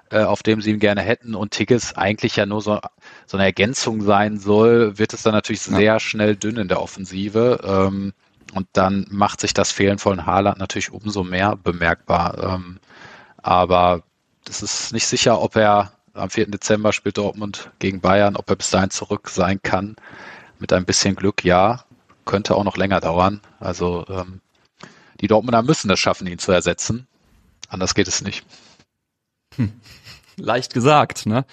[0.09, 2.79] äh, auf dem sie ihn gerne hätten und Tigges eigentlich ja nur so,
[3.25, 5.99] so eine Ergänzung sein soll, wird es dann natürlich sehr ja.
[5.99, 7.59] schnell dünn in der Offensive.
[7.63, 8.13] Ähm,
[8.53, 12.55] und dann macht sich das Fehlen von Haaland natürlich umso mehr bemerkbar.
[12.55, 12.79] Ähm,
[13.37, 14.03] aber
[14.47, 16.47] es ist nicht sicher, ob er am 4.
[16.47, 18.35] Dezember spielt Dortmund gegen Bayern.
[18.35, 19.95] Ob er bis dahin zurück sein kann,
[20.59, 21.85] mit ein bisschen Glück, ja.
[22.25, 23.41] Könnte auch noch länger dauern.
[23.59, 24.39] Also ähm,
[25.19, 27.07] die Dortmunder müssen es schaffen, ihn zu ersetzen.
[27.67, 28.45] Anders geht es nicht.
[29.55, 29.73] Hm.
[30.37, 31.45] Leicht gesagt, ne?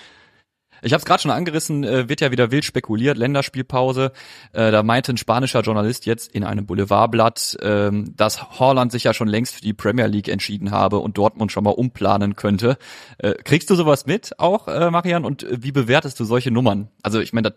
[0.82, 4.12] Ich habe es gerade schon angerissen, äh, wird ja wieder wild spekuliert, Länderspielpause.
[4.52, 9.14] Äh, da meinte ein spanischer Journalist jetzt in einem Boulevardblatt, äh, dass Holland sich ja
[9.14, 12.78] schon längst für die Premier League entschieden habe und Dortmund schon mal umplanen könnte.
[13.18, 15.24] Äh, kriegst du sowas mit auch, äh, Marian?
[15.24, 16.88] Und äh, wie bewertest du solche Nummern?
[17.02, 17.54] Also ich meine,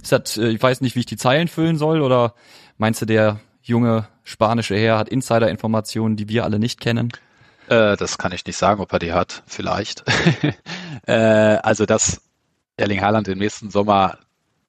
[0.00, 2.34] ist das, ich weiß nicht, wie ich die Zeilen füllen soll, oder
[2.78, 7.12] meinst du, der junge spanische Herr hat Insider-Informationen, die wir alle nicht kennen?
[7.68, 9.44] Das kann ich nicht sagen, ob er die hat.
[9.46, 10.02] Vielleicht.
[11.06, 12.20] also das
[12.76, 14.18] Erling Haaland im nächsten Sommer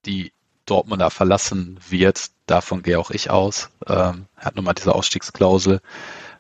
[0.05, 0.33] die
[0.65, 3.69] Dortmunder verlassen wird, davon gehe auch ich aus.
[3.87, 5.81] Ähm, er hat nun mal diese Ausstiegsklausel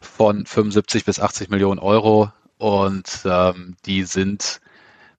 [0.01, 4.61] von 75 bis 80 Millionen Euro und ähm, die sind,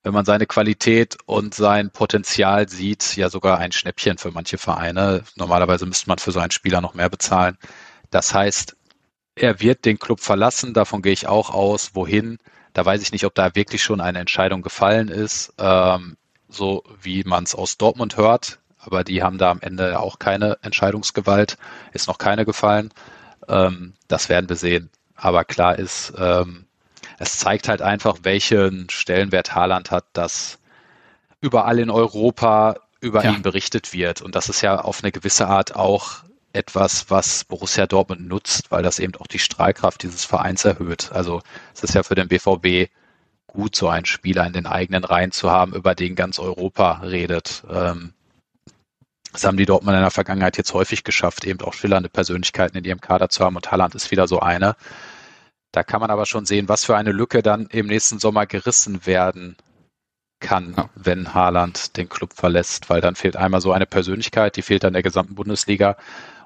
[0.03, 5.23] wenn man seine Qualität und sein Potenzial sieht, ja sogar ein Schnäppchen für manche Vereine.
[5.35, 7.57] Normalerweise müsste man für so einen Spieler noch mehr bezahlen.
[8.11, 8.75] Das heißt,
[9.35, 11.91] er wird den Club verlassen, davon gehe ich auch aus.
[11.93, 12.37] Wohin?
[12.73, 15.53] Da weiß ich nicht, ob da wirklich schon eine Entscheidung gefallen ist.
[15.57, 16.17] Ähm,
[16.55, 18.59] so wie man es aus Dortmund hört.
[18.79, 21.57] Aber die haben da am Ende auch keine Entscheidungsgewalt,
[21.93, 22.91] ist noch keine gefallen.
[23.47, 24.89] Ähm, das werden wir sehen.
[25.15, 26.65] Aber klar ist, ähm,
[27.17, 30.59] es zeigt halt einfach, welchen Stellenwert Haaland hat, dass
[31.41, 33.31] überall in Europa über ja.
[33.31, 34.21] ihn berichtet wird.
[34.21, 38.81] Und das ist ja auf eine gewisse Art auch etwas, was Borussia Dortmund nutzt, weil
[38.81, 41.11] das eben auch die Strahlkraft dieses Vereins erhöht.
[41.11, 41.41] Also
[41.73, 42.89] es ist ja für den BVB
[43.55, 47.63] gut, so einen Spieler in den eigenen Reihen zu haben, über den ganz Europa redet.
[47.69, 48.13] Ähm,
[49.31, 52.85] das haben die Dortmund in der Vergangenheit jetzt häufig geschafft, eben auch schillernde Persönlichkeiten in
[52.85, 54.75] ihrem Kader zu haben und Haaland ist wieder so eine.
[55.73, 59.05] Da kann man aber schon sehen, was für eine Lücke dann im nächsten Sommer gerissen
[59.05, 59.57] werden
[60.39, 60.89] kann, ja.
[60.95, 64.93] wenn Haaland den Club verlässt, weil dann fehlt einmal so eine Persönlichkeit, die fehlt an
[64.93, 65.97] der gesamten Bundesliga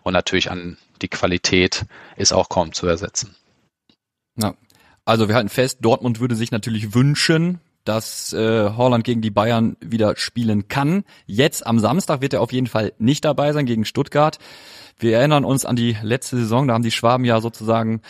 [0.02, 3.36] und natürlich an die Qualität ist auch kaum zu ersetzen.
[4.36, 4.56] Ja,
[5.10, 9.76] also wir halten fest, Dortmund würde sich natürlich wünschen, dass äh, Holland gegen die Bayern
[9.80, 11.04] wieder spielen kann.
[11.26, 14.38] Jetzt am Samstag wird er auf jeden Fall nicht dabei sein gegen Stuttgart.
[15.00, 18.02] Wir erinnern uns an die letzte Saison, da haben die Schwaben ja sozusagen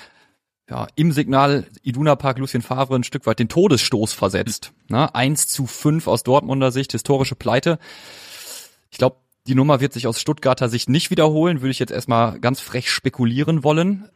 [0.69, 4.73] ja, im Signal Iduna Park Lucien Favre ein Stück weit den Todesstoß versetzt.
[4.89, 5.15] Ne?
[5.15, 7.79] 1 zu 5 aus Dortmunder Sicht, historische Pleite.
[8.91, 9.15] Ich glaube,
[9.47, 12.91] Die Nummer wird sich aus Stuttgarter Sicht nicht wiederholen, würde ich jetzt erstmal ganz frech
[12.91, 14.09] spekulieren wollen.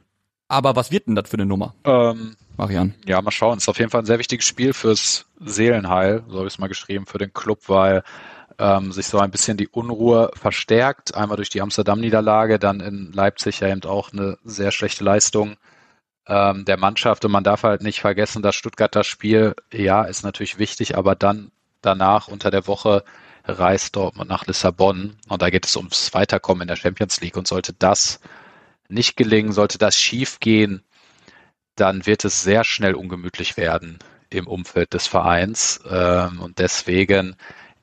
[0.47, 1.73] Aber was wird denn das für eine Nummer?
[1.83, 2.93] Ähm, Marian.
[3.05, 3.57] Ja, mal schauen.
[3.57, 6.67] Ist auf jeden Fall ein sehr wichtiges Spiel fürs Seelenheil, so habe ich es mal
[6.67, 8.03] geschrieben, für den Club, weil
[8.59, 11.15] ähm, sich so ein bisschen die Unruhe verstärkt.
[11.15, 15.55] Einmal durch die Amsterdam-Niederlage, dann in Leipzig ja eben auch eine sehr schlechte Leistung
[16.27, 17.25] ähm, der Mannschaft.
[17.25, 21.51] Und man darf halt nicht vergessen, das Stuttgarter Spiel, ja, ist natürlich wichtig, aber dann
[21.81, 23.03] danach unter der Woche
[23.45, 27.45] reist Dortmund nach Lissabon und da geht es ums Weiterkommen in der Champions League und
[27.45, 28.21] sollte das
[28.89, 30.83] nicht gelingen, sollte das schief gehen,
[31.75, 37.35] dann wird es sehr schnell ungemütlich werden im Umfeld des Vereins ähm, und deswegen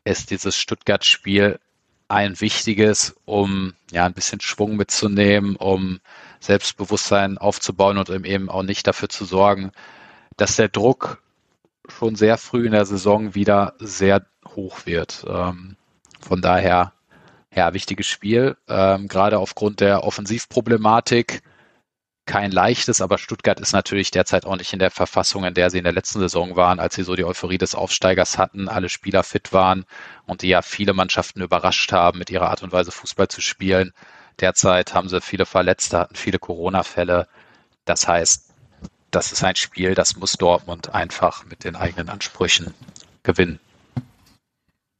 [0.04, 1.58] ist dieses Stuttgart-Spiel
[2.08, 6.00] ein wichtiges, um ja ein bisschen Schwung mitzunehmen, um
[6.40, 9.70] Selbstbewusstsein aufzubauen und eben auch nicht dafür zu sorgen,
[10.36, 11.22] dass der Druck
[11.88, 15.24] schon sehr früh in der Saison wieder sehr hoch wird.
[15.28, 15.76] Ähm,
[16.20, 16.92] von daher,
[17.54, 21.42] ja, wichtiges Spiel, ähm, gerade aufgrund der Offensivproblematik
[22.26, 25.78] kein leichtes, aber Stuttgart ist natürlich derzeit auch nicht in der Verfassung, in der sie
[25.78, 29.24] in der letzten Saison waren, als sie so die Euphorie des Aufsteigers hatten, alle Spieler
[29.24, 29.84] fit waren
[30.26, 33.92] und die ja viele Mannschaften überrascht haben, mit ihrer Art und Weise Fußball zu spielen.
[34.38, 37.26] Derzeit haben sie viele Verletzte, hatten viele Corona-Fälle.
[37.84, 38.54] Das heißt,
[39.10, 42.72] das ist ein Spiel, das muss Dortmund einfach mit den eigenen Ansprüchen
[43.24, 43.58] gewinnen.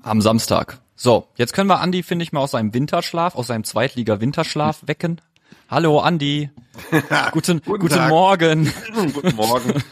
[0.03, 0.79] Am Samstag.
[1.03, 5.23] So, jetzt können wir Andi, finde ich, mal aus seinem Winterschlaf, aus seinem Zweitliga-Winterschlaf wecken.
[5.71, 6.51] Hallo Andi.
[7.33, 8.71] guten, guten, guten Morgen.
[9.15, 9.83] guten Morgen.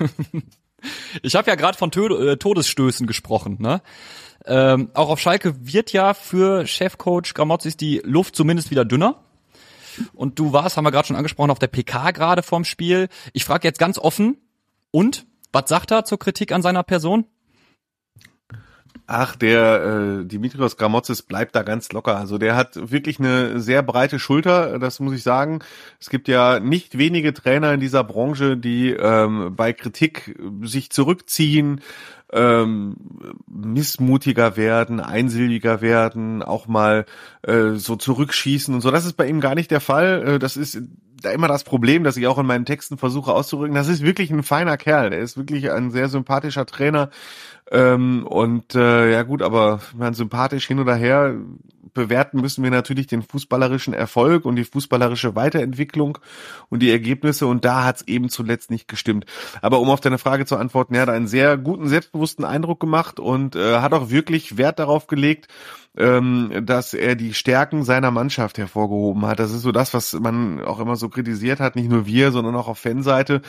[1.22, 3.56] Ich habe ja gerade von äh, Todesstößen gesprochen.
[3.58, 3.80] Ne?
[4.44, 9.24] Ähm, auch auf Schalke wird ja für Chefcoach Gramozis die Luft zumindest wieder dünner.
[10.12, 13.08] Und du warst, haben wir gerade schon angesprochen, auf der PK gerade vorm Spiel.
[13.32, 14.36] Ich frage jetzt ganz offen,
[14.90, 15.24] und?
[15.52, 17.24] Was sagt er zur Kritik an seiner Person?
[19.10, 22.18] Ach, der äh, Dimitrios Gramotzes bleibt da ganz locker.
[22.18, 25.60] Also der hat wirklich eine sehr breite Schulter, das muss ich sagen.
[25.98, 31.80] Es gibt ja nicht wenige Trainer in dieser Branche, die ähm, bei Kritik sich zurückziehen,
[32.34, 32.96] ähm,
[33.46, 37.06] missmutiger werden, einsilbiger werden, auch mal
[37.40, 38.90] äh, so zurückschießen und so.
[38.90, 40.34] Das ist bei ihm gar nicht der Fall.
[40.34, 40.82] Äh, das ist
[41.22, 43.74] da immer das Problem, dass ich auch in meinen Texten versuche auszudrücken.
[43.74, 45.10] Das ist wirklich ein feiner Kerl.
[45.10, 47.10] Der ist wirklich ein sehr sympathischer Trainer.
[47.70, 51.34] Ähm, und äh, ja gut, aber man sympathisch hin oder her
[51.94, 56.18] bewerten müssen wir natürlich den fußballerischen Erfolg und die fußballerische Weiterentwicklung
[56.68, 59.26] und die Ergebnisse und da hat es eben zuletzt nicht gestimmt.
[59.62, 63.18] Aber um auf deine Frage zu antworten, er hat einen sehr guten, selbstbewussten Eindruck gemacht
[63.18, 65.48] und äh, hat auch wirklich Wert darauf gelegt,
[65.96, 69.40] ähm, dass er die Stärken seiner Mannschaft hervorgehoben hat.
[69.40, 72.54] Das ist so das, was man auch immer so kritisiert hat, nicht nur wir, sondern
[72.54, 73.42] auch auf Fanseite,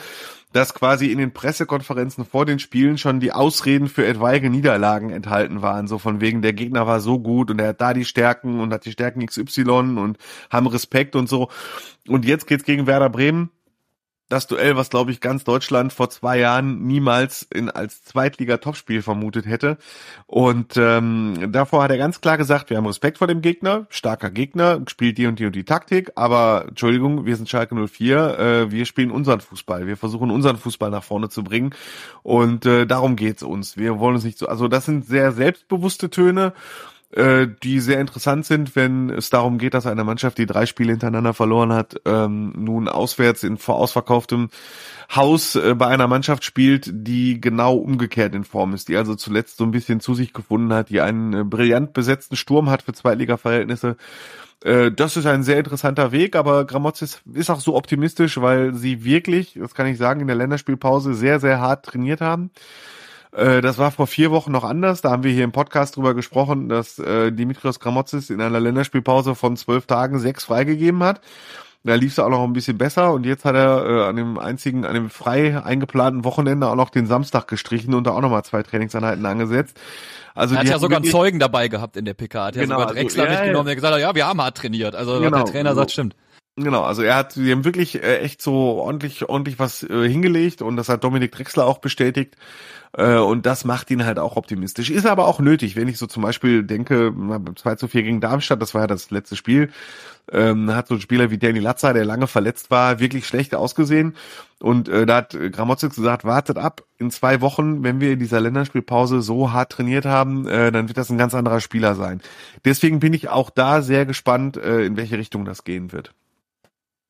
[0.52, 5.62] dass quasi in den Pressekonferenzen vor den Spielen schon die Ausreden für etwaige Niederlagen enthalten
[5.62, 5.86] waren.
[5.86, 8.72] So von wegen, der Gegner war so gut und er hat da die Stärken und
[8.72, 9.62] hat die Stärken XY
[9.98, 10.18] und
[10.50, 11.50] haben Respekt und so.
[12.08, 13.50] Und jetzt geht's gegen Werder Bremen
[14.30, 19.44] das Duell, was glaube ich ganz Deutschland vor zwei Jahren niemals in als Zweitliga-Topspiel vermutet
[19.44, 19.76] hätte.
[20.26, 24.30] Und ähm, davor hat er ganz klar gesagt, wir haben Respekt vor dem Gegner, starker
[24.30, 28.70] Gegner, spielt die und die und die Taktik, aber Entschuldigung, wir sind Schalke 04, äh,
[28.70, 31.74] wir spielen unseren Fußball, wir versuchen unseren Fußball nach vorne zu bringen
[32.22, 33.76] und äh, darum geht's uns.
[33.76, 36.52] Wir wollen uns nicht so, also das sind sehr selbstbewusste Töne
[37.12, 40.92] äh, die sehr interessant sind, wenn es darum geht, dass eine Mannschaft, die drei Spiele
[40.92, 44.48] hintereinander verloren hat, ähm, nun auswärts in vorausverkauftem
[45.14, 49.56] Haus äh, bei einer Mannschaft spielt, die genau umgekehrt in Form ist, die also zuletzt
[49.56, 52.92] so ein bisschen zu sich gefunden hat, die einen äh, brillant besetzten Sturm hat für
[52.92, 53.96] Zweitliga-Verhältnisse.
[54.62, 58.74] Äh, das ist ein sehr interessanter Weg, aber Gramotz ist, ist auch so optimistisch, weil
[58.74, 62.52] sie wirklich, das kann ich sagen, in der Länderspielpause sehr, sehr hart trainiert haben
[63.32, 65.02] äh, das war vor vier Wochen noch anders.
[65.02, 69.34] Da haben wir hier im Podcast drüber gesprochen, dass äh, Dimitrios Gramotzis in einer Länderspielpause
[69.34, 71.20] von zwölf Tagen sechs freigegeben hat.
[71.82, 74.38] Da lief es auch noch ein bisschen besser und jetzt hat er äh, an dem
[74.38, 78.44] einzigen, an dem frei eingeplanten Wochenende auch noch den Samstag gestrichen und da auch nochmal
[78.44, 79.80] zwei Trainingseinheiten angesetzt.
[80.34, 82.46] Also er hat ja sogar einen Zeugen dabei gehabt in der PK.
[82.46, 84.42] Hat ja genau, sogar also Drexler also, ja, mitgenommen, der gesagt hat, ja, wir haben
[84.42, 84.94] hart trainiert.
[84.94, 86.14] Also genau, der Trainer sagt, stimmt.
[86.62, 90.60] Genau, also er hat, die haben wirklich äh, echt so ordentlich, ordentlich was äh, hingelegt
[90.62, 92.36] und das hat Dominik Drexler auch bestätigt.
[92.92, 94.90] Äh, und das macht ihn halt auch optimistisch.
[94.90, 98.20] Ist aber auch nötig, wenn ich so zum Beispiel denke, beim 2 zu 4 gegen
[98.20, 99.70] Darmstadt, das war ja das letzte Spiel,
[100.32, 104.16] ähm, hat so ein Spieler wie Danny Latzer, der lange verletzt war, wirklich schlecht ausgesehen.
[104.60, 108.40] Und äh, da hat Gramozis gesagt, wartet ab, in zwei Wochen, wenn wir in dieser
[108.40, 112.20] Länderspielpause so hart trainiert haben, äh, dann wird das ein ganz anderer Spieler sein.
[112.64, 116.12] Deswegen bin ich auch da sehr gespannt, äh, in welche Richtung das gehen wird.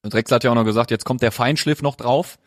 [0.02, 2.38] Drexler hat ja auch noch gesagt, jetzt kommt der Feinschliff noch drauf.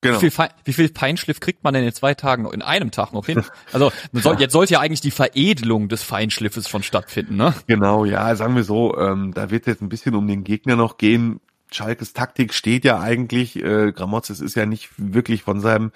[0.00, 0.14] Genau.
[0.16, 2.92] Wie, viel Fein, wie viel Feinschliff kriegt man denn in zwei Tagen noch, in einem
[2.92, 3.42] Tag noch hin?
[3.72, 7.52] Also soll, jetzt sollte ja eigentlich die Veredelung des Feinschliffes von stattfinden, ne?
[7.66, 10.98] Genau, ja, sagen wir so, ähm, da wird jetzt ein bisschen um den Gegner noch
[10.98, 11.40] gehen.
[11.70, 15.92] Schalkes Taktik steht ja eigentlich, äh, Gramozis ist ja nicht wirklich von seinem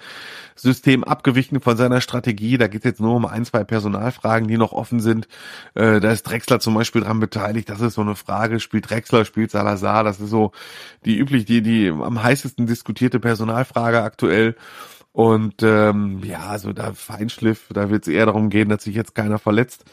[0.55, 2.57] System abgewichen, von seiner Strategie.
[2.57, 5.27] Da geht es jetzt nur um ein, zwei Personalfragen, die noch offen sind.
[5.73, 7.69] Äh, da ist Drexler zum Beispiel dran beteiligt.
[7.69, 8.59] Das ist so eine Frage.
[8.59, 10.03] Spielt Drexler, spielt Salazar?
[10.03, 10.51] Das ist so
[11.05, 14.55] die üblich, die, die am heißesten diskutierte Personalfrage aktuell.
[15.13, 19.13] Und ähm, ja, also da Feinschliff, da wird es eher darum gehen, dass sich jetzt
[19.13, 19.85] keiner verletzt.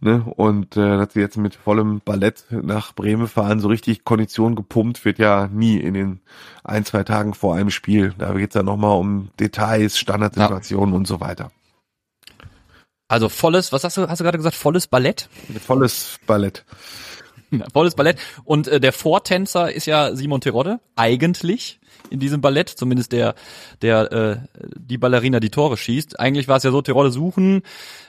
[0.00, 0.22] Ne?
[0.36, 5.06] Und äh, dass sie jetzt mit vollem Ballett nach Bremen fahren, so richtig Kondition gepumpt
[5.06, 6.20] wird ja nie in den
[6.62, 8.14] ein, zwei Tagen vor einem Spiel.
[8.18, 10.98] Da geht es ja nochmal um Details, Standardsituationen ja.
[10.98, 11.50] und so weiter.
[13.08, 15.30] Also volles, was hast du, hast du gerade gesagt, volles Ballett?
[15.64, 16.66] Volles Ballett.
[17.72, 18.18] volles Ballett.
[18.44, 21.80] Und äh, der Vortänzer ist ja Simon Terodde, eigentlich
[22.10, 23.34] in diesem Ballett, zumindest der,
[23.82, 24.36] der äh,
[24.76, 26.18] die Ballerina die Tore schießt.
[26.20, 27.62] Eigentlich war es ja so, Tirole suchen,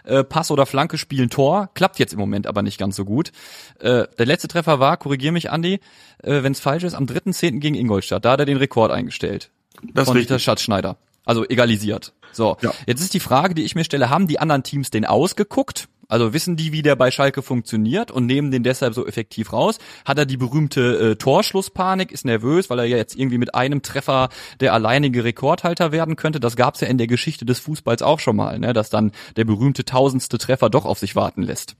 [0.03, 3.31] äh, Pass oder Flanke spielen Tor, klappt jetzt im Moment aber nicht ganz so gut.
[3.79, 5.79] Äh, der letzte Treffer war, korrigier mich Andi,
[6.23, 7.59] äh, wenn es falsch ist, am 3.10.
[7.59, 8.25] gegen Ingolstadt.
[8.25, 9.49] Da hat er den Rekord eingestellt.
[9.93, 10.97] Das von Dieter Schatzschneider.
[11.25, 12.13] Also egalisiert.
[12.31, 12.71] So, ja.
[12.85, 15.87] jetzt ist die Frage, die ich mir stelle, haben die anderen Teams den ausgeguckt?
[16.09, 19.77] Also wissen die, wie der bei Schalke funktioniert und nehmen den deshalb so effektiv raus?
[20.05, 23.81] Hat er die berühmte äh, Torschlusspanik, ist nervös, weil er ja jetzt irgendwie mit einem
[23.81, 24.29] Treffer
[24.61, 26.39] der alleinige Rekordhalter werden könnte?
[26.39, 28.71] Das gab's ja in der Geschichte des Fußballs auch schon mal, ne?
[28.71, 31.75] dass dann der berühmte tausendste Treffer doch auf sich warten lässt.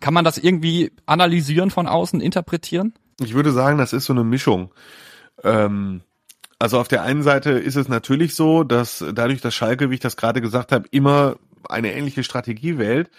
[0.00, 2.94] Kann man das irgendwie analysieren von außen, interpretieren?
[3.20, 4.72] Ich würde sagen, das ist so eine Mischung.
[5.42, 6.02] Ähm
[6.64, 10.00] also auf der einen Seite ist es natürlich so, dass dadurch, dass Schalke, wie ich
[10.00, 11.36] das gerade gesagt habe, immer
[11.68, 13.10] eine ähnliche Strategie wählt,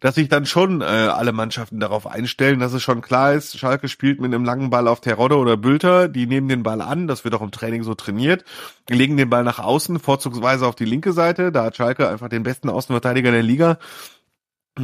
[0.00, 3.86] dass sich dann schon äh, alle Mannschaften darauf einstellen, dass es schon klar ist, Schalke
[3.86, 7.22] spielt mit einem langen Ball auf Terodde oder Bülter, die nehmen den Ball an, das
[7.22, 8.44] wird auch im Training so trainiert,
[8.88, 12.42] legen den Ball nach außen, vorzugsweise auf die linke Seite, da hat Schalke einfach den
[12.42, 13.78] besten Außenverteidiger der Liga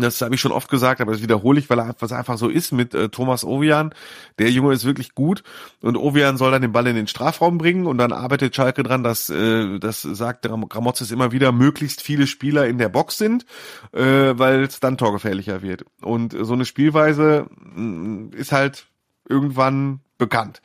[0.01, 2.73] das habe ich schon oft gesagt, aber das wiederhole ich, weil er einfach so ist
[2.73, 3.95] mit äh, Thomas Ovian.
[4.39, 5.43] Der Junge ist wirklich gut
[5.81, 9.03] und Ovian soll dann den Ball in den Strafraum bringen und dann arbeitet Schalke dran,
[9.03, 13.47] dass äh, das sagt Gramozis immer wieder möglichst viele Spieler in der Box sind,
[13.93, 15.85] äh, weil es dann torgefährlicher wird.
[16.03, 18.87] Und so eine Spielweise mh, mm, ist halt
[19.29, 20.63] irgendwann bekannt.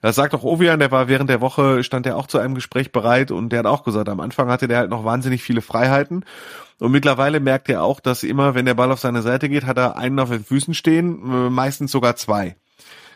[0.00, 2.92] Das sagt auch Ovian, der war während der Woche, stand er auch zu einem Gespräch
[2.92, 6.24] bereit und der hat auch gesagt, am Anfang hatte der halt noch wahnsinnig viele Freiheiten
[6.82, 9.78] und mittlerweile merkt er auch, dass immer, wenn der Ball auf seine Seite geht, hat
[9.78, 12.56] er einen auf den Füßen stehen, äh, meistens sogar zwei.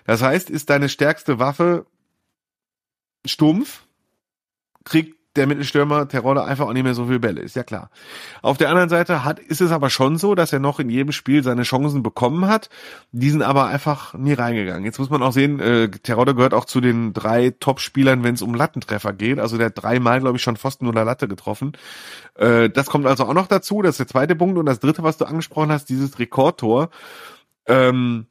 [0.05, 1.85] Das heißt, ist deine stärkste Waffe
[3.24, 3.83] stumpf,
[4.85, 7.90] kriegt der Mittelstürmer Terodde einfach auch nicht mehr so viel Bälle, ist ja klar.
[8.42, 11.12] Auf der anderen Seite hat, ist es aber schon so, dass er noch in jedem
[11.12, 12.68] Spiel seine Chancen bekommen hat.
[13.12, 14.85] Die sind aber einfach nie reingegangen.
[14.85, 18.42] Jetzt muss man auch sehen, äh, Terodde gehört auch zu den drei Top-Spielern, wenn es
[18.42, 19.38] um Lattentreffer geht.
[19.38, 21.72] Also der hat dreimal, glaube ich, schon Pfosten oder Latte getroffen.
[22.35, 23.83] Äh, das kommt also auch noch dazu.
[23.83, 24.59] Das ist der zweite Punkt.
[24.59, 26.90] Und das dritte, was du angesprochen hast, dieses Rekordtor.
[27.66, 28.27] Ähm,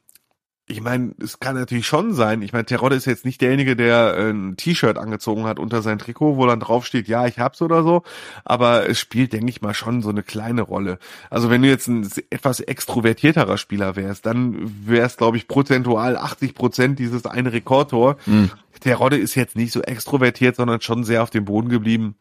[0.68, 2.42] ich meine, es kann natürlich schon sein.
[2.42, 5.98] Ich meine, Terodde ist jetzt nicht derjenige, der äh, ein T-Shirt angezogen hat unter sein
[5.98, 8.02] Trikot, wo dann draufsteht, ja, ich hab's oder so.
[8.44, 10.98] Aber es spielt, denke ich mal, schon so eine kleine Rolle.
[11.30, 16.54] Also wenn du jetzt ein etwas extrovertierterer Spieler wärst, dann wär's, glaube ich, prozentual 80
[16.54, 18.16] Prozent dieses eine Rekordtor.
[18.26, 18.50] Mhm.
[18.80, 22.16] Terodde ist jetzt nicht so extrovertiert, sondern schon sehr auf dem Boden geblieben.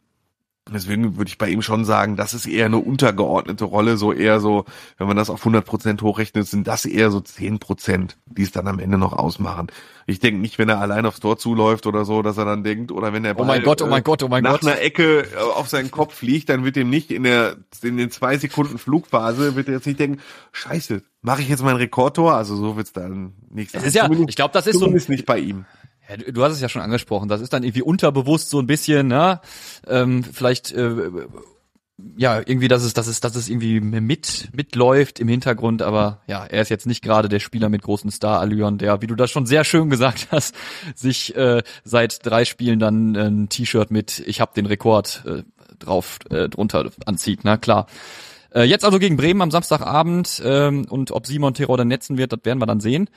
[0.73, 4.39] Deswegen würde ich bei ihm schon sagen, das ist eher eine untergeordnete Rolle, so eher
[4.39, 4.65] so,
[4.97, 8.51] wenn man das auf 100 Prozent hochrechnet, sind das eher so 10 Prozent, die es
[8.51, 9.67] dann am Ende noch ausmachen.
[10.07, 12.91] Ich denke nicht, wenn er allein aufs Tor zuläuft oder so, dass er dann denkt,
[12.91, 14.63] oder wenn er oh mein Gott, oh mein Gott, oh mein nach Gott.
[14.63, 18.09] einer Ecke äh, auf seinen Kopf fliegt, dann wird ihm nicht in der in den
[18.09, 20.19] zwei Sekunden Flugphase wird er jetzt nicht denken,
[20.51, 22.33] Scheiße, mache ich jetzt mein Rekordtor?
[22.33, 23.81] Also so wird's dann nicht sein.
[23.81, 25.65] Es ist ja, ich glaube, das ist so nicht bei ihm.
[26.09, 28.67] Ja, du, du hast es ja schon angesprochen, das ist dann irgendwie unterbewusst so ein
[28.67, 29.41] bisschen, ne?
[29.87, 31.11] Ähm, vielleicht äh,
[32.17, 36.45] ja, irgendwie, dass es, dass es, dass es irgendwie mit, mitläuft im Hintergrund, aber ja,
[36.45, 39.45] er ist jetzt nicht gerade der Spieler mit großen Star-Allüren, der, wie du das schon
[39.45, 40.55] sehr schön gesagt hast,
[40.93, 45.43] sich äh, seit drei Spielen dann ein T-Shirt mit Ich hab den Rekord äh,
[45.79, 47.87] drauf äh, drunter anzieht, na klar.
[48.53, 52.39] Äh, jetzt also gegen Bremen am Samstagabend ähm, und ob Simon Terror netzen wird, das
[52.43, 53.09] werden wir dann sehen.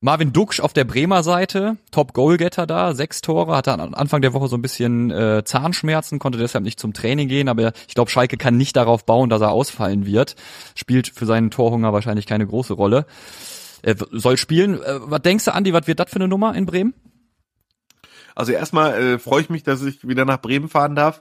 [0.00, 4.32] Marvin Duksch auf der Bremer Seite, Top Goalgetter da, sechs Tore, hatte am Anfang der
[4.32, 8.08] Woche so ein bisschen äh, Zahnschmerzen, konnte deshalb nicht zum Training gehen, aber ich glaube,
[8.08, 10.36] Schalke kann nicht darauf bauen, dass er ausfallen wird.
[10.76, 13.06] Spielt für seinen Torhunger wahrscheinlich keine große Rolle.
[13.82, 14.80] Er soll spielen.
[14.80, 16.94] Äh, was denkst du, Andi, was wird das für eine Nummer in Bremen?
[18.36, 21.18] Also erstmal äh, freue ich mich, dass ich wieder nach Bremen fahren darf.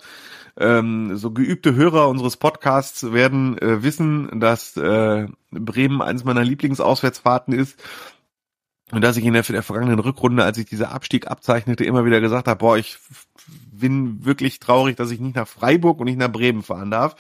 [0.60, 7.54] Ähm, so geübte Hörer unseres Podcasts werden äh, wissen, dass äh, Bremen eines meiner Lieblingsauswärtsfahrten
[7.54, 7.80] ist
[8.92, 12.22] und dass ich in der, der vergangenen Rückrunde, als ich dieser Abstieg abzeichnete, immer wieder
[12.22, 12.98] gesagt habe, boah, ich
[13.72, 17.16] bin wirklich traurig, dass ich nicht nach Freiburg und nicht nach Bremen fahren darf.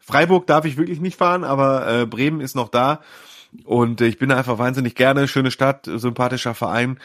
[0.00, 3.00] Freiburg darf ich wirklich nicht fahren, aber äh, Bremen ist noch da.
[3.64, 6.98] Und äh, ich bin einfach wahnsinnig gerne, schöne Stadt, sympathischer Verein.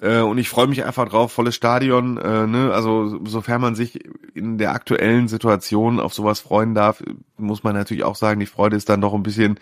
[0.00, 2.16] Äh, und ich freue mich einfach drauf, volles Stadion.
[2.18, 2.72] Äh, ne?
[2.72, 4.00] Also sofern man sich
[4.34, 7.02] in der aktuellen Situation auf sowas freuen darf,
[7.36, 9.58] muss man natürlich auch sagen, die Freude ist dann doch ein bisschen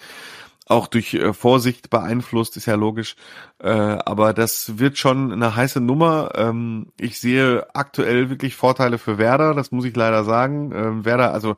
[0.66, 3.16] auch durch äh, Vorsicht beeinflusst, ist ja logisch.
[3.58, 6.30] Äh, aber das wird schon eine heiße Nummer.
[6.34, 10.72] Ähm, ich sehe aktuell wirklich Vorteile für Werder, das muss ich leider sagen.
[10.74, 11.56] Ähm, Werder, also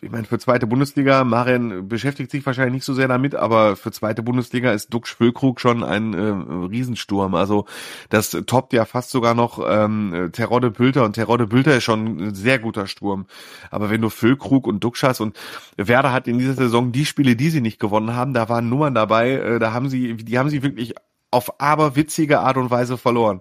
[0.00, 3.90] ich meine, für zweite Bundesliga, Marian beschäftigt sich wahrscheinlich nicht so sehr damit, aber für
[3.90, 7.34] zweite Bundesliga ist Duck Spülkrug schon ein äh, Riesensturm.
[7.34, 7.66] Also
[8.08, 12.34] das toppt ja fast sogar noch ähm, Terodde Bülter und Terodde Bülter ist schon ein
[12.34, 13.26] sehr guter Sturm.
[13.70, 15.36] Aber wenn du Füllkrug und Duxchas und
[15.76, 18.94] Werder hat in dieser Saison die Spiele, die sie nicht gewonnen haben, da waren Nummern
[18.94, 20.94] dabei, äh, da haben sie, die haben sie wirklich
[21.30, 23.40] auf aberwitzige Art und Weise verloren.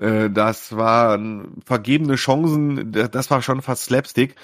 [0.00, 4.36] Äh, das waren vergebene Chancen, das war schon fast Slapstick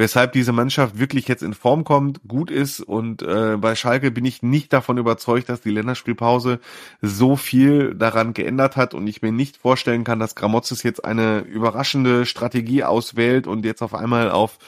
[0.00, 4.24] weshalb diese Mannschaft wirklich jetzt in Form kommt, gut ist und äh, bei Schalke bin
[4.24, 6.58] ich nicht davon überzeugt, dass die Länderspielpause
[7.02, 11.40] so viel daran geändert hat und ich mir nicht vorstellen kann, dass Gramozis jetzt eine
[11.40, 14.58] überraschende Strategie auswählt und jetzt auf einmal auf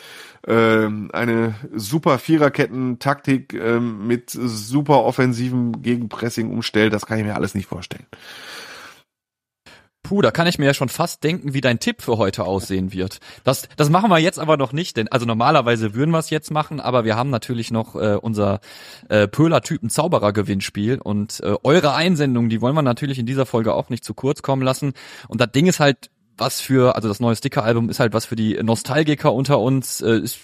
[0.47, 6.93] äh, eine super Viererketten-Taktik äh, mit super offensivem Gegenpressing umstellt.
[6.93, 8.05] Das kann ich mir alles nicht vorstellen.
[10.13, 12.93] Puh, da kann ich mir ja schon fast denken, wie dein Tipp für heute aussehen
[12.93, 13.19] wird.
[13.45, 16.51] Das, das machen wir jetzt aber noch nicht, denn also normalerweise würden wir es jetzt
[16.51, 18.61] machen, aber wir haben natürlich noch äh, unser
[19.09, 23.89] äh, Pöhler-Typen Zauberer-Gewinnspiel und äh, eure Einsendungen, die wollen wir natürlich in dieser Folge auch
[23.89, 24.93] nicht zu kurz kommen lassen.
[25.29, 28.37] Und das Ding ist halt was für, also das neue Sticker-Album ist halt was für
[28.37, 30.03] die Nostalgiker unter uns.
[30.03, 30.41] Äh, ist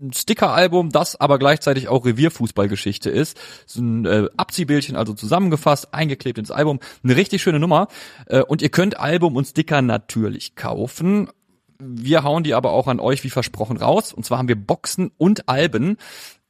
[0.00, 3.38] ein Sticker-Album, das aber gleichzeitig auch Revierfußballgeschichte ist.
[3.66, 6.80] So ein äh, Abziehbildchen, also zusammengefasst, eingeklebt ins Album.
[7.02, 7.88] Eine richtig schöne Nummer.
[8.26, 11.30] Äh, und ihr könnt Album und Sticker natürlich kaufen.
[11.78, 14.12] Wir hauen die aber auch an euch wie versprochen raus.
[14.12, 15.96] Und zwar haben wir Boxen und Alben.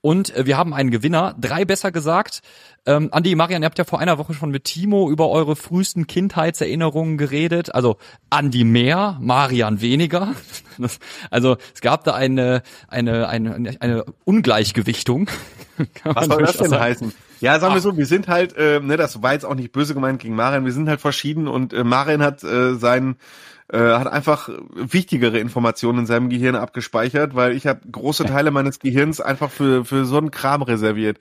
[0.05, 2.43] Und äh, wir haben einen Gewinner, drei besser gesagt.
[2.85, 6.07] Ähm, Andi, Marian, ihr habt ja vor einer Woche schon mit Timo über eure frühesten
[6.07, 7.75] Kindheitserinnerungen geredet.
[7.75, 7.97] Also
[8.29, 10.35] Andi mehr, Marian weniger.
[11.31, 15.31] also es gab da eine, eine, eine, eine Ungleichgewichtung.
[16.05, 16.83] Was soll das denn sagen.
[16.83, 17.15] heißen?
[17.41, 19.95] Ja, sagen wir so, wir sind halt, äh, ne, das war jetzt auch nicht böse
[19.95, 23.17] gemeint gegen Marian, wir sind halt verschieden und äh, Marian hat äh, seinen
[23.73, 28.79] äh, hat einfach wichtigere Informationen in seinem Gehirn abgespeichert, weil ich habe große Teile meines
[28.79, 31.19] Gehirns einfach für, für so einen Kram reserviert.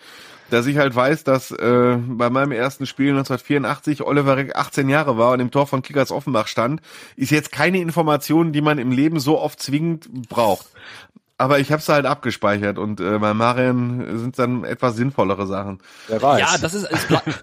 [0.50, 5.18] Dass ich halt weiß, dass äh, bei meinem ersten Spiel 1984 Oliver Reck 18 Jahre
[5.18, 6.82] war und im Tor von Kickers Offenbach stand,
[7.16, 10.68] ist jetzt keine Information, die man im Leben so oft zwingend braucht.
[11.38, 15.80] Aber ich habe es halt abgespeichert und äh, bei Marian sind dann etwas sinnvollere Sachen.
[16.08, 16.40] Wer weiß.
[16.40, 16.88] Ja, das ist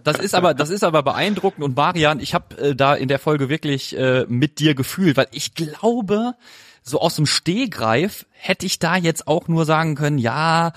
[0.05, 3.19] das ist aber das ist aber beeindruckend und Marian, ich habe äh, da in der
[3.19, 6.35] Folge wirklich äh, mit dir gefühlt, weil ich glaube,
[6.83, 10.73] so aus dem Stehgreif hätte ich da jetzt auch nur sagen können, ja,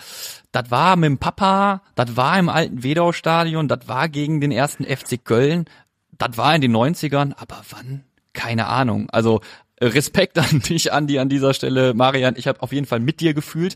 [0.51, 4.85] das war mit dem Papa, das war im alten Wedau-Stadion, das war gegen den ersten
[4.85, 5.65] FC Köln,
[6.11, 8.03] das war in den 90ern, aber wann?
[8.33, 9.09] Keine Ahnung.
[9.11, 9.41] Also
[9.85, 11.93] Respekt an dich, Andi, an dieser Stelle.
[11.93, 13.75] Marian, ich habe auf jeden Fall mit dir gefühlt.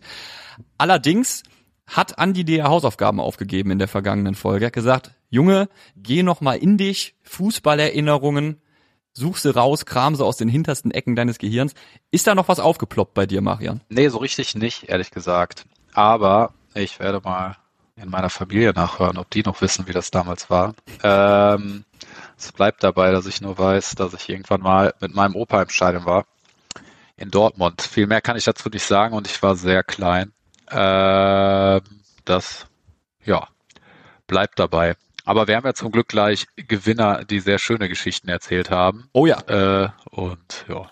[0.77, 1.43] Allerdings
[1.87, 4.65] hat Andi dir Hausaufgaben aufgegeben in der vergangenen Folge.
[4.65, 8.61] Er hat gesagt, Junge, geh noch mal in dich, Fußballererinnerungen,
[9.13, 11.73] such sie raus, kram sie aus den hintersten Ecken deines Gehirns.
[12.11, 13.81] Ist da noch was aufgeploppt bei dir, Marian?
[13.89, 15.65] Nee, so richtig nicht, ehrlich gesagt.
[15.93, 17.57] Aber ich werde mal
[17.95, 20.75] in meiner Familie nachhören, ob die noch wissen, wie das damals war.
[21.03, 21.83] Ähm,
[22.37, 25.69] es bleibt dabei, dass ich nur weiß, dass ich irgendwann mal mit meinem Opa im
[25.69, 26.25] Stadion war.
[27.15, 27.81] In Dortmund.
[27.81, 30.31] Viel mehr kann ich dazu nicht sagen und ich war sehr klein.
[30.67, 31.81] Äh,
[32.25, 32.67] das,
[33.23, 33.47] ja,
[34.27, 34.95] bleibt dabei.
[35.25, 39.09] Aber wir haben ja zum Glück gleich Gewinner, die sehr schöne Geschichten erzählt haben.
[39.13, 39.39] Oh ja.
[39.47, 40.89] Äh, und ja.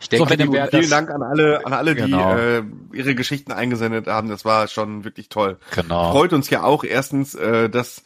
[0.00, 2.34] Ich denke, so, vielen das, Dank an alle, an alle, genau.
[2.34, 4.28] die äh, ihre Geschichten eingesendet haben.
[4.28, 5.58] Das war schon wirklich toll.
[5.74, 6.12] Genau.
[6.12, 8.02] Freut uns ja auch erstens, äh, dass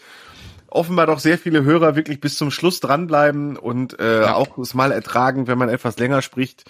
[0.77, 4.35] offenbar doch sehr viele Hörer wirklich bis zum Schluss dranbleiben und äh, ja.
[4.35, 6.65] auch es mal ertragen, wenn man etwas länger spricht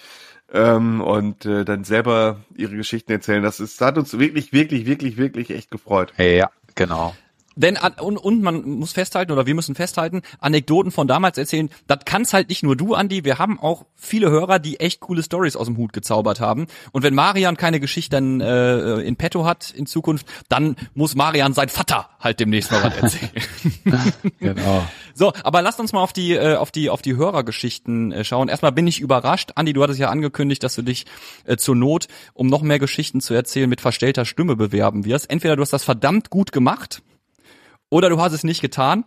[0.53, 3.43] ähm, und äh, dann selber ihre Geschichten erzählen.
[3.43, 6.13] Das ist, das hat uns wirklich, wirklich, wirklich, wirklich echt gefreut.
[6.19, 7.15] Ja, genau.
[7.57, 12.01] Denn und, und man muss festhalten oder wir müssen festhalten, Anekdoten von damals erzählen, das
[12.05, 15.57] kannst halt nicht nur du, Andi, wir haben auch viele Hörer, die echt coole Stories
[15.57, 16.67] aus dem Hut gezaubert haben.
[16.93, 21.71] Und wenn Marian keine Geschichten äh, in petto hat in Zukunft, dann muss Marian sein
[21.71, 24.13] Vater halt demnächst mal was erzählen.
[24.41, 24.87] genau.
[25.15, 28.49] So, aber lasst uns mal auf die äh, auf die auf die Hörergeschichten äh, schauen.
[28.49, 31.07] Erstmal bin ich überrascht, Andi, du hattest ja angekündigt, dass du dich
[31.47, 35.31] äh, zur Not, um noch mehr Geschichten zu erzählen, mit verstellter Stimme bewerben wirst.
[35.31, 37.03] Entweder du hast das verdammt gut gemacht
[37.91, 39.05] oder du hast es nicht getan.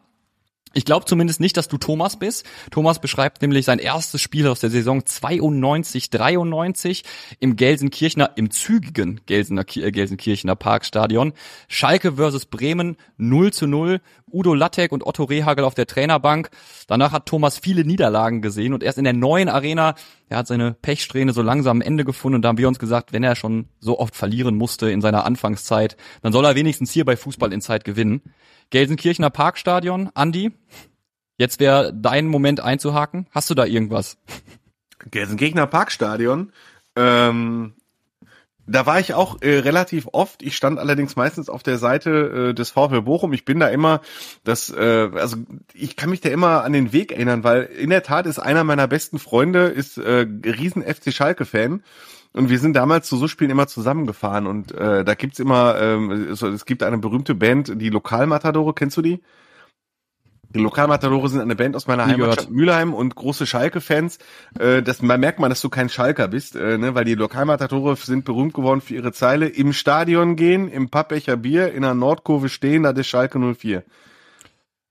[0.74, 2.46] Ich glaube zumindest nicht, dass du Thomas bist.
[2.70, 7.04] Thomas beschreibt nämlich sein erstes Spiel aus der Saison 92, 93
[7.40, 11.34] im Gelsenkirchener, im zügigen Gelsener, äh, Gelsenkirchener Parkstadion.
[11.68, 14.00] Schalke versus Bremen 0 zu 0.
[14.32, 16.52] Udo Lattek und Otto Rehagel auf der Trainerbank.
[16.88, 19.96] Danach hat Thomas viele Niederlagen gesehen und erst in der neuen Arena,
[20.28, 23.12] er hat seine Pechsträhne so langsam am Ende gefunden und da haben wir uns gesagt,
[23.12, 27.06] wenn er schon so oft verlieren musste in seiner Anfangszeit, dann soll er wenigstens hier
[27.06, 28.22] bei Fußball in Zeit gewinnen.
[28.70, 30.10] Gelsenkirchener Parkstadion.
[30.14, 30.52] Andi,
[31.40, 33.26] jetzt wäre dein Moment einzuhaken.
[33.32, 34.18] Hast du da irgendwas?
[35.10, 36.52] Gelsenkirchener Parkstadion.
[36.96, 37.74] Ähm,
[38.68, 40.44] da war ich auch äh, relativ oft.
[40.44, 43.34] Ich stand allerdings meistens auf der Seite äh, des VfL Bochum.
[43.34, 44.02] Ich bin da immer,
[44.44, 45.38] das, äh, also
[45.74, 48.64] ich kann mich da immer an den Weg erinnern, weil in der Tat ist einer
[48.64, 51.82] meiner besten Freunde ist äh, riesen FC Schalke Fan
[52.32, 56.12] und wir sind damals zu so Spielen immer zusammengefahren und äh, da gibt's immer, ähm,
[56.32, 59.20] es, es gibt eine berühmte Band, die Lokalmatadore, kennst du die?
[60.52, 64.18] Die Lokalmatadore sind eine Band aus meiner Heimatstadt Mülheim und große Schalke-Fans.
[64.60, 66.96] Äh, das man merkt man, dass du kein Schalker bist, äh, ne?
[66.96, 71.72] weil die Lokalmatadore sind berühmt geworden für ihre Zeile im Stadion gehen, im Pappbecher Bier,
[71.72, 73.84] in der Nordkurve stehen, da ist Schalke 04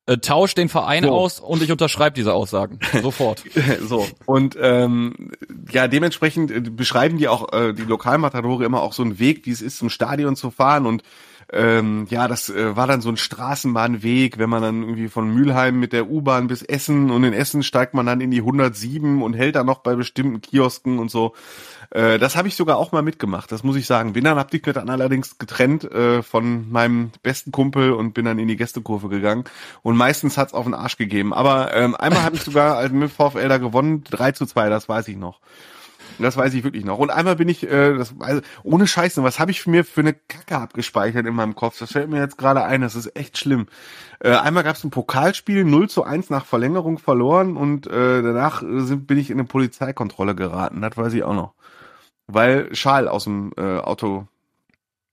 [0.09, 1.11] äh, tausch den Verein so.
[1.11, 2.79] aus und ich unterschreibe diese Aussagen.
[3.03, 3.45] Sofort.
[3.83, 4.07] so.
[4.25, 5.33] Und ähm,
[5.71, 9.51] ja, dementsprechend äh, beschreiben die auch, äh, die Lokalmatadore immer auch so einen Weg, wie
[9.51, 11.03] es ist, zum Stadion zu fahren und
[11.51, 15.81] ähm, ja, das äh, war dann so ein Straßenbahnweg, wenn man dann irgendwie von Mülheim
[15.81, 19.33] mit der U-Bahn bis Essen und in Essen steigt man dann in die 107 und
[19.33, 21.35] hält dann noch bei bestimmten Kiosken und so.
[21.91, 24.13] Äh, das habe ich sogar auch mal mitgemacht, das muss ich sagen.
[24.13, 28.39] Bin dann, hab dich dann allerdings getrennt äh, von meinem besten Kumpel und bin dann
[28.39, 29.45] in die Gästekurve gegangen.
[29.83, 31.33] Und meistens hat's auf den Arsch gegeben.
[31.33, 35.09] Aber ähm, einmal habe ich sogar mit VfL da gewonnen, 3 zu 2, das weiß
[35.09, 35.41] ich noch.
[36.19, 36.99] Das weiß ich wirklich noch.
[36.99, 40.15] Und einmal bin ich, äh, das, also, ohne Scheiße, was habe ich mir für eine
[40.15, 41.79] Kacke abgespeichert in meinem Kopf?
[41.79, 43.67] Das fällt mir jetzt gerade ein, das ist echt schlimm.
[44.21, 48.63] Äh, einmal gab es ein Pokalspiel, 0 zu 1 nach Verlängerung verloren und äh, danach
[48.63, 50.81] sind, bin ich in eine Polizeikontrolle geraten.
[50.81, 51.55] Das weiß ich auch noch.
[52.27, 54.27] Weil Schal aus dem äh, Auto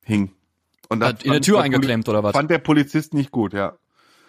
[0.04, 0.32] hing.
[0.90, 2.34] Und Hat in der Tür eingeklemmt oder was?
[2.34, 3.74] Fand der Polizist nicht gut, ja.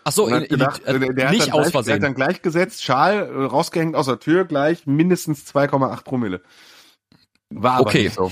[0.08, 1.86] Ach so, in, gedacht, in die, äh, der nicht aus Versehen.
[1.86, 6.42] Der hat dann gleich gesetzt, Schal äh, rausgehängt aus der Tür, gleich mindestens 2,8 Promille.
[7.50, 8.04] War aber okay.
[8.04, 8.30] nicht so.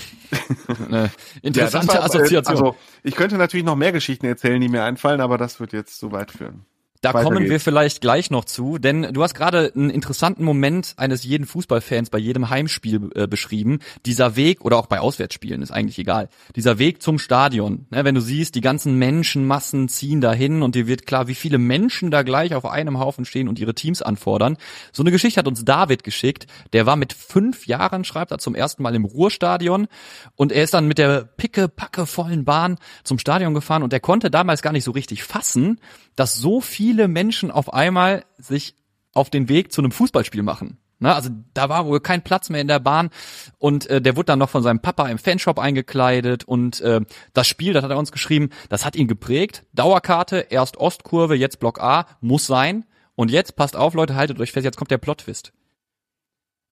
[0.89, 1.11] Eine
[1.43, 2.57] interessante ja, war, äh, Assoziation.
[2.57, 5.99] Also, ich könnte natürlich noch mehr Geschichten erzählen, die mir einfallen, aber das wird jetzt
[5.99, 6.65] zu weit führen.
[7.05, 11.23] Da kommen wir vielleicht gleich noch zu, denn du hast gerade einen interessanten Moment eines
[11.23, 13.81] jeden Fußballfans bei jedem Heimspiel äh, beschrieben.
[14.07, 16.31] Dieser Weg, oder auch bei Auswärtsspielen, ist eigentlich egal.
[16.57, 17.87] Dieser Weg zum Stadion.
[17.91, 21.59] Ne, wenn du siehst, die ganzen Menschenmassen ziehen dahin und dir wird klar, wie viele
[21.59, 24.57] Menschen da gleich auf einem Haufen stehen und ihre Teams anfordern.
[24.91, 26.47] So eine Geschichte hat uns David geschickt.
[26.73, 29.89] Der war mit fünf Jahren, schreibt er, zum ersten Mal im Ruhrstadion
[30.37, 34.01] und er ist dann mit der picke, packe vollen Bahn zum Stadion gefahren und er
[34.01, 35.79] konnte damals gar nicht so richtig fassen,
[36.17, 38.75] dass so viele Menschen auf einmal sich
[39.13, 40.79] auf den Weg zu einem Fußballspiel machen.
[41.01, 43.11] Na, also da war wohl kein Platz mehr in der Bahn
[43.59, 47.01] und äh, der wurde dann noch von seinem Papa im Fanshop eingekleidet und äh,
[47.33, 49.65] das Spiel, das hat er uns geschrieben, das hat ihn geprägt.
[49.73, 52.87] Dauerkarte, erst Ostkurve, jetzt Block A, muss sein.
[53.17, 55.53] Und jetzt passt auf, Leute, haltet euch fest, jetzt kommt der Plot-Twist.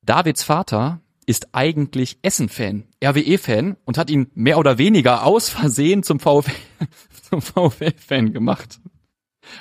[0.02, 6.18] Davids Vater ist eigentlich Essen-Fan, RWE-Fan und hat ihn mehr oder weniger aus Versehen zum
[6.18, 6.50] VfL,
[7.28, 8.80] zum VfL-Fan gemacht.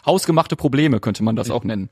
[0.05, 1.89] Hausgemachte Probleme könnte man das auch nennen.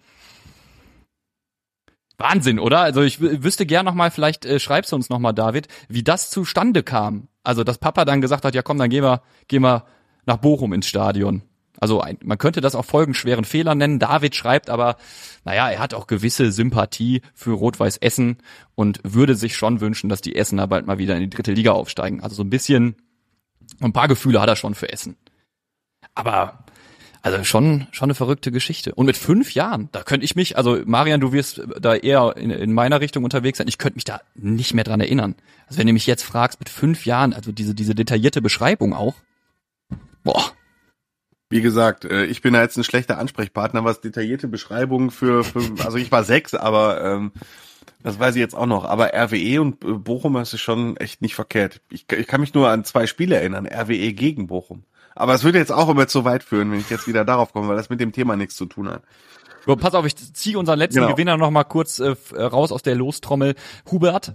[2.18, 2.82] Wahnsinn, oder?
[2.82, 6.04] Also ich wüsste gern noch mal, vielleicht äh, schreibst du uns noch mal, David, wie
[6.04, 7.30] das zustande kam.
[7.44, 9.86] Also dass Papa dann gesagt hat, ja komm, dann gehen wir, gehen wir
[10.26, 11.44] nach Bochum ins Stadion.
[11.80, 14.00] Also ein, man könnte das auch folgenschweren Fehler nennen.
[14.00, 14.98] David schreibt aber,
[15.46, 18.38] naja, er hat auch gewisse Sympathie für Rot-Weiß Essen
[18.76, 21.72] und würde sich schon wünschen, dass die Essener bald mal wieder in die dritte Liga
[21.72, 22.22] aufsteigen.
[22.22, 22.98] Also so ein bisschen,
[23.80, 25.16] ein paar Gefühle hat er schon für Essen.
[26.16, 26.66] Aber
[27.22, 28.96] also schon, schon eine verrückte Geschichte.
[28.96, 32.50] Und mit fünf Jahren, da könnte ich mich, also Marian, du wirst da eher in,
[32.50, 35.36] in meiner Richtung unterwegs sein, ich könnte mich da nicht mehr dran erinnern.
[35.68, 39.16] Also wenn du mich jetzt fragst, mit fünf Jahren, also diese, diese detaillierte Beschreibung auch,
[40.24, 40.54] boah.
[41.50, 45.62] Wie gesagt, äh, ich bin da jetzt ein schlechter Ansprechpartner, was detaillierte Beschreibungen für, für
[45.84, 47.32] also ich war sechs, aber ähm,
[48.02, 48.86] das weiß ich jetzt auch noch.
[48.86, 51.82] Aber RWE und äh, Bochum ist schon echt nicht verkehrt.
[51.90, 53.68] Ich, ich kann mich nur an zwei Spiele erinnern.
[53.68, 54.84] RWE gegen Bochum.
[55.20, 57.68] Aber es würde jetzt auch immer zu weit führen, wenn ich jetzt wieder darauf komme,
[57.68, 59.04] weil das mit dem Thema nichts zu tun hat.
[59.66, 61.12] So, pass auf, ich ziehe unseren letzten genau.
[61.12, 63.56] Gewinner noch mal kurz äh, raus aus der Lostrommel.
[63.92, 64.34] Hubert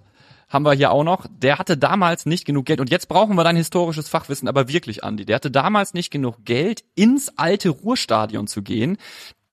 [0.51, 1.27] haben wir hier auch noch.
[1.31, 5.03] Der hatte damals nicht genug Geld und jetzt brauchen wir dein historisches Fachwissen aber wirklich,
[5.03, 5.25] Andi.
[5.25, 8.99] Der hatte damals nicht genug Geld, ins alte Ruhrstadion zu gehen.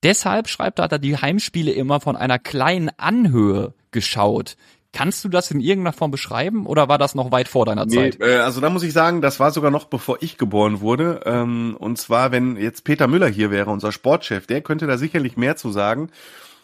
[0.03, 4.57] Deshalb schreibt er, hat er die Heimspiele immer von einer kleinen Anhöhe geschaut
[4.93, 7.95] Kannst du das in irgendeiner Form beschreiben oder war das noch weit vor deiner nee,
[7.95, 8.19] Zeit?
[8.19, 11.21] Äh, also da muss ich sagen, das war sogar noch bevor ich geboren wurde.
[11.25, 15.37] Ähm, und zwar, wenn jetzt Peter Müller hier wäre, unser Sportchef, der könnte da sicherlich
[15.37, 16.09] mehr zu sagen.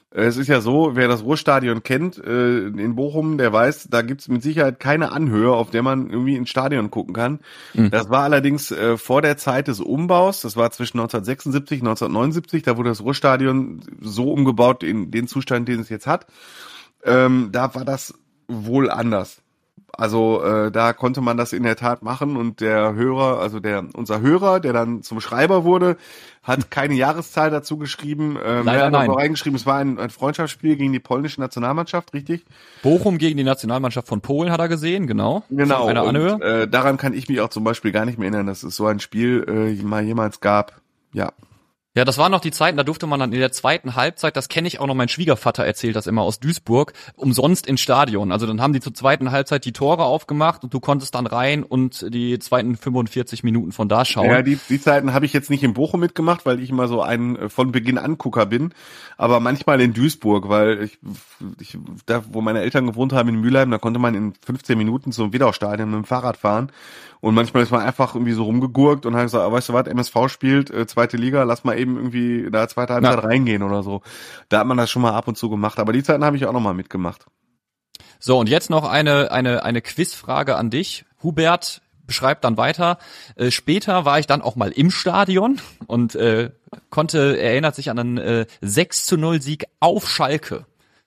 [0.09, 4.29] Es ist ja so, wer das Ruhrstadion kennt äh, in Bochum, der weiß, da gibt's
[4.29, 7.39] mit Sicherheit keine Anhöhe, auf der man irgendwie ins Stadion gucken kann.
[7.73, 7.91] Mhm.
[7.91, 12.63] Das war allerdings äh, vor der Zeit des Umbaus, das war zwischen 1976 und 1979,
[12.63, 16.25] da wurde das Ruhrstadion so umgebaut in den Zustand, den es jetzt hat.
[17.07, 18.13] Ähm, da war das
[18.47, 19.41] wohl anders.
[19.97, 23.83] Also äh, da konnte man das in der Tat machen und der Hörer, also der
[23.93, 25.97] unser Hörer, der dann zum Schreiber wurde,
[26.43, 28.37] hat keine Jahreszahl dazu geschrieben.
[28.43, 29.09] Ähm, Leider er hat nein.
[29.09, 32.45] reingeschrieben, es war ein, ein Freundschaftsspiel gegen die polnische Nationalmannschaft, richtig?
[32.83, 35.43] Bochum gegen die Nationalmannschaft von Polen hat er gesehen, genau.
[35.49, 35.87] Genau.
[35.87, 38.75] Und, äh, daran kann ich mich auch zum Beispiel gar nicht mehr erinnern, dass es
[38.75, 40.79] so ein Spiel äh, mal jemals gab.
[41.11, 41.31] Ja,
[41.95, 44.49] ja, das waren noch die Zeiten, da durfte man dann in der zweiten Halbzeit, das
[44.49, 48.31] kenne ich auch noch, mein Schwiegervater erzählt das immer aus Duisburg, umsonst ins Stadion.
[48.31, 51.63] Also dann haben die zur zweiten Halbzeit die Tore aufgemacht und du konntest dann rein
[51.63, 54.29] und die zweiten 45 Minuten von da schauen.
[54.29, 57.01] Ja, die, die Zeiten habe ich jetzt nicht in Bochum mitgemacht, weil ich immer so
[57.01, 58.75] ein äh, von Beginn an Gucker bin,
[59.17, 60.99] aber manchmal in Duisburg, weil ich,
[61.59, 65.11] ich da, wo meine Eltern gewohnt haben in Mülheim, da konnte man in 15 Minuten
[65.11, 66.71] zum Wiederstadion mit dem Fahrrad fahren
[67.19, 69.87] und manchmal ist man einfach irgendwie so rumgegurkt und hat gesagt, ah, weißt du was,
[69.87, 74.01] MSV spielt, äh, zweite Liga, lass mal eben irgendwie da zweite Halbzeit reingehen oder so.
[74.49, 75.79] Da hat man das schon mal ab und zu gemacht.
[75.79, 77.25] Aber die Zeiten habe ich auch noch mal mitgemacht.
[78.19, 81.05] So, und jetzt noch eine, eine, eine Quizfrage an dich.
[81.23, 82.97] Hubert beschreibt dann weiter.
[83.35, 86.51] Äh, später war ich dann auch mal im Stadion und äh,
[86.89, 90.65] konnte, erinnert sich an einen äh, 6 zu 0 Sieg auf Schalke.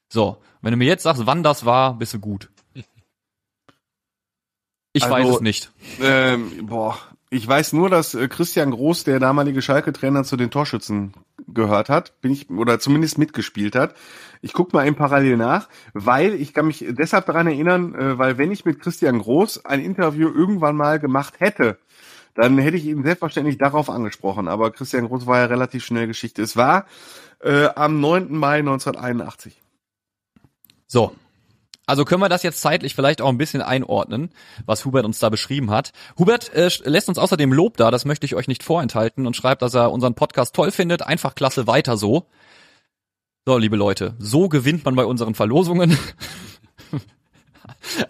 [0.08, 2.50] So, wenn du mir jetzt sagst, wann das war, bist du gut.
[4.93, 5.70] Ich also, weiß es nicht.
[6.01, 6.99] Ähm, boah,
[7.32, 11.14] ich weiß nur, dass äh, Christian Groß, der damalige Schalke-Trainer, zu den Torschützen
[11.47, 13.95] gehört hat, bin ich oder zumindest mitgespielt hat.
[14.43, 18.36] Ich guck mal eben parallel nach, weil ich kann mich deshalb daran erinnern, äh, weil
[18.36, 21.78] wenn ich mit Christian Groß ein Interview irgendwann mal gemacht hätte,
[22.34, 24.49] dann hätte ich ihn selbstverständlich darauf angesprochen.
[24.49, 26.43] Aber Christian Groß war ja relativ schnell Geschichte.
[26.43, 26.86] Es war
[27.41, 28.36] äh, am 9.
[28.36, 29.61] Mai 1981.
[30.88, 31.14] So,
[31.91, 34.30] also können wir das jetzt zeitlich vielleicht auch ein bisschen einordnen,
[34.64, 35.93] was Hubert uns da beschrieben hat.
[36.16, 39.61] Hubert äh, lässt uns außerdem Lob da, das möchte ich euch nicht vorenthalten und schreibt,
[39.61, 41.03] dass er unseren Podcast toll findet.
[41.03, 42.28] Einfach klasse, weiter so.
[43.45, 45.99] So, liebe Leute, so gewinnt man bei unseren Verlosungen.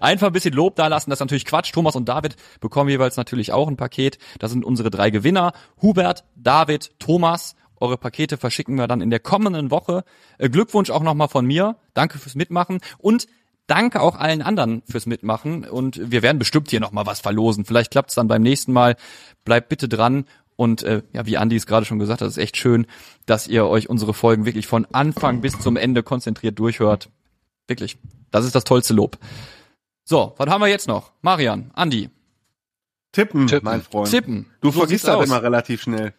[0.00, 1.72] Einfach ein bisschen Lob da lassen, das ist natürlich Quatsch.
[1.72, 4.18] Thomas und David bekommen jeweils natürlich auch ein Paket.
[4.38, 5.52] Das sind unsere drei Gewinner.
[5.80, 7.56] Hubert, David, Thomas.
[7.80, 10.04] Eure Pakete verschicken wir dann in der kommenden Woche.
[10.36, 11.76] Äh, Glückwunsch auch nochmal von mir.
[11.94, 12.80] Danke fürs Mitmachen.
[12.98, 13.26] Und
[13.70, 17.64] Danke auch allen anderen fürs Mitmachen und wir werden bestimmt hier nochmal was verlosen.
[17.64, 18.96] Vielleicht klappt es dann beim nächsten Mal.
[19.44, 20.24] Bleibt bitte dran
[20.56, 22.88] und äh, ja, wie Andi es gerade schon gesagt hat, ist echt schön,
[23.26, 27.10] dass ihr euch unsere Folgen wirklich von Anfang bis zum Ende konzentriert durchhört.
[27.68, 27.96] Wirklich,
[28.32, 29.18] das ist das tollste Lob.
[30.02, 31.12] So, was haben wir jetzt noch?
[31.22, 32.10] Marian, Andi.
[33.12, 33.66] Tippen, Tippen.
[33.66, 34.10] mein Freund.
[34.10, 34.46] Tippen.
[34.62, 36.12] Du so vergisst das immer relativ schnell.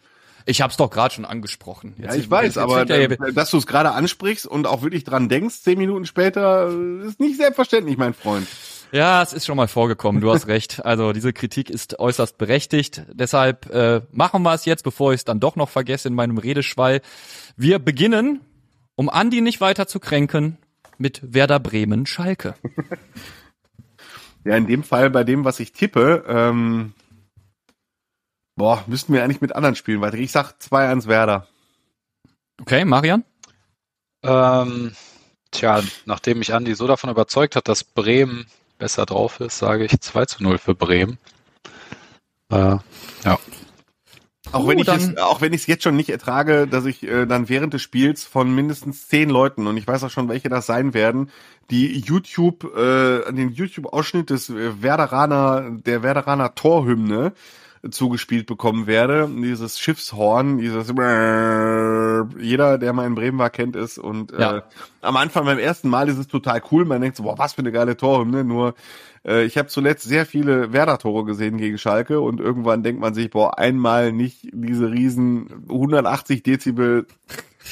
[0.46, 1.94] Ich habe es doch gerade schon angesprochen.
[1.98, 5.28] Jetzt ja, ich weiß, aber ja dass du es gerade ansprichst und auch wirklich dran
[5.28, 6.68] denkst, zehn Minuten später,
[7.06, 8.46] ist nicht selbstverständlich, mein Freund.
[8.92, 10.84] Ja, es ist schon mal vorgekommen, du hast recht.
[10.84, 13.02] Also diese Kritik ist äußerst berechtigt.
[13.12, 16.36] Deshalb äh, machen wir es jetzt, bevor ich es dann doch noch vergesse in meinem
[16.36, 17.00] Redeschwall.
[17.56, 18.42] Wir beginnen,
[18.94, 20.58] um Andi nicht weiter zu kränken,
[20.98, 22.54] mit Werder Bremen Schalke.
[24.44, 26.92] ja, in dem Fall bei dem, was ich tippe, ähm,
[28.56, 30.18] Boah, müssten wir eigentlich mit anderen spielen weiter.
[30.18, 31.46] Ich sag 2-1 Werder.
[32.60, 33.24] Okay, Marian?
[34.22, 34.92] Ähm,
[35.50, 38.46] tja, nachdem mich Andi so davon überzeugt hat, dass Bremen
[38.78, 41.18] besser drauf ist, sage ich 2 zu 0 für Bremen.
[42.50, 42.76] Äh,
[43.24, 43.38] ja.
[44.52, 47.02] Auch wenn, oh, ich es, auch wenn ich es jetzt schon nicht ertrage, dass ich
[47.04, 50.50] äh, dann während des Spiels von mindestens zehn Leuten, und ich weiß auch schon, welche
[50.50, 51.30] das sein werden,
[51.70, 57.32] die YouTube, äh, den YouTube-Ausschnitt des äh, Werderaner, der Werderaner Torhymne
[57.90, 59.28] zugespielt bekommen werde.
[59.28, 60.88] Dieses Schiffshorn, dieses
[62.38, 63.98] jeder, der mal in Bremen war, kennt es.
[63.98, 64.58] Und ja.
[64.58, 64.62] äh,
[65.00, 66.84] am Anfang beim ersten Mal ist es total cool.
[66.84, 68.44] Man denkt so, boah, was für eine geile Torhymne.
[68.44, 68.74] Nur
[69.26, 73.30] äh, ich habe zuletzt sehr viele Werder-Tore gesehen gegen Schalke und irgendwann denkt man sich,
[73.30, 77.06] boah, einmal nicht diese riesen 180 Dezibel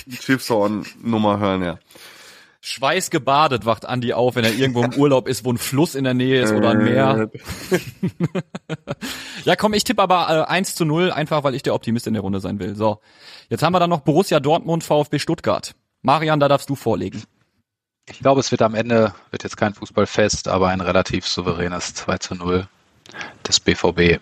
[0.08, 1.78] Schiffshorn-Nummer hören, ja.
[2.62, 6.14] Schweißgebadet wacht Andi auf, wenn er irgendwo im Urlaub ist, wo ein Fluss in der
[6.14, 7.30] Nähe ist oder ein Meer.
[9.44, 12.12] ja, komm, ich tippe aber äh, 1 zu 0, einfach weil ich der Optimist in
[12.12, 12.76] der Runde sein will.
[12.76, 13.00] So,
[13.48, 15.74] jetzt haben wir dann noch Borussia Dortmund, VfB Stuttgart.
[16.02, 17.22] Marian, da darfst du vorlegen.
[18.06, 22.18] Ich glaube, es wird am Ende, wird jetzt kein Fußballfest, aber ein relativ souveränes 2
[22.18, 22.68] zu 0
[23.46, 24.20] des BVB.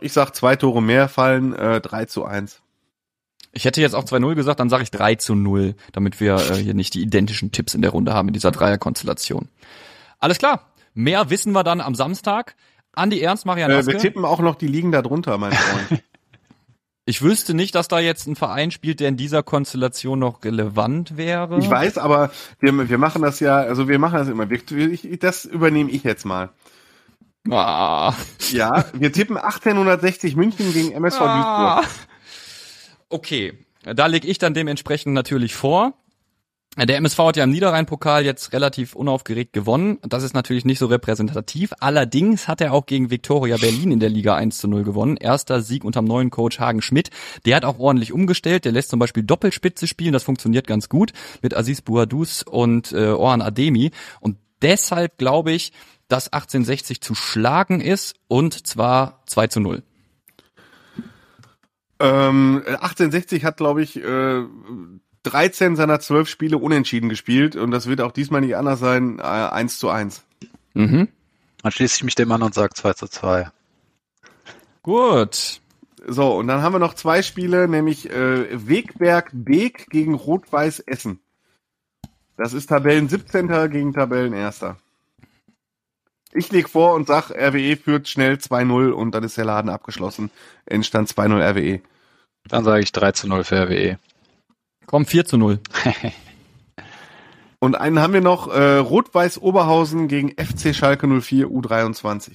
[0.00, 2.62] Ich sag zwei Tore mehr fallen, äh, 3 zu 1.
[3.54, 6.54] Ich hätte jetzt auch 2-0 gesagt, dann sage ich 3 zu 0, damit wir äh,
[6.56, 9.48] hier nicht die identischen Tipps in der Runde haben in dieser Dreierkonstellation.
[10.18, 10.66] Alles klar.
[10.94, 12.56] Mehr wissen wir dann am Samstag.
[12.92, 16.02] Andi Ernst, Marian Äh, wir tippen auch noch die Ligen da drunter, mein Freund.
[17.06, 21.18] Ich wüsste nicht, dass da jetzt ein Verein spielt, der in dieser Konstellation noch relevant
[21.18, 21.58] wäre.
[21.58, 22.30] Ich weiß, aber
[22.60, 24.50] wir, wir machen das ja, also wir machen das immer.
[24.50, 26.48] Ich, das übernehme ich jetzt mal.
[27.50, 28.14] Ah.
[28.52, 31.76] Ja, wir tippen 1860 München gegen MSV Ah.
[31.82, 31.94] Duisburg.
[33.08, 35.94] Okay, da lege ich dann dementsprechend natürlich vor.
[36.76, 39.98] Der MSV hat ja im Niederrhein-Pokal jetzt relativ unaufgeregt gewonnen.
[40.02, 41.72] Das ist natürlich nicht so repräsentativ.
[41.78, 45.16] Allerdings hat er auch gegen Viktoria Berlin in der Liga 1 zu 0 gewonnen.
[45.16, 47.10] Erster Sieg unterm neuen Coach Hagen Schmidt.
[47.46, 48.64] Der hat auch ordentlich umgestellt.
[48.64, 50.12] Der lässt zum Beispiel Doppelspitze spielen.
[50.12, 53.92] Das funktioniert ganz gut mit Aziz Bouadouz und äh, Orhan Ademi.
[54.18, 55.72] Und deshalb glaube ich,
[56.08, 59.84] dass 1860 zu schlagen ist und zwar 2 zu 0.
[62.00, 64.42] Ähm, 1860 hat, glaube ich, äh,
[65.22, 69.22] 13 seiner 12 Spiele unentschieden gespielt und das wird auch diesmal nicht anders sein, äh,
[69.22, 70.22] 1 zu 1.
[70.74, 71.08] Mhm.
[71.62, 73.50] Dann schließe ich mich dem an und sage 2 zu 2.
[74.82, 75.60] Gut.
[76.06, 81.20] So, und dann haben wir noch zwei Spiele, nämlich äh, Wegberg Beek gegen Rot-Weiß Essen.
[82.36, 83.48] Das ist Tabellen 17.
[83.70, 84.60] gegen Tabellen 1.
[86.34, 90.30] Ich leg vor und sag, RWE führt schnell 2-0 und dann ist der Laden abgeschlossen.
[90.66, 91.80] Endstand 2-0 RWE.
[92.48, 93.98] Dann sage ich 3 zu 0 für RWE.
[94.86, 95.60] Komm, 4 zu 0.
[97.60, 102.32] Und einen haben wir noch, äh, Rot-Weiß Oberhausen gegen FC Schalke 04 U23.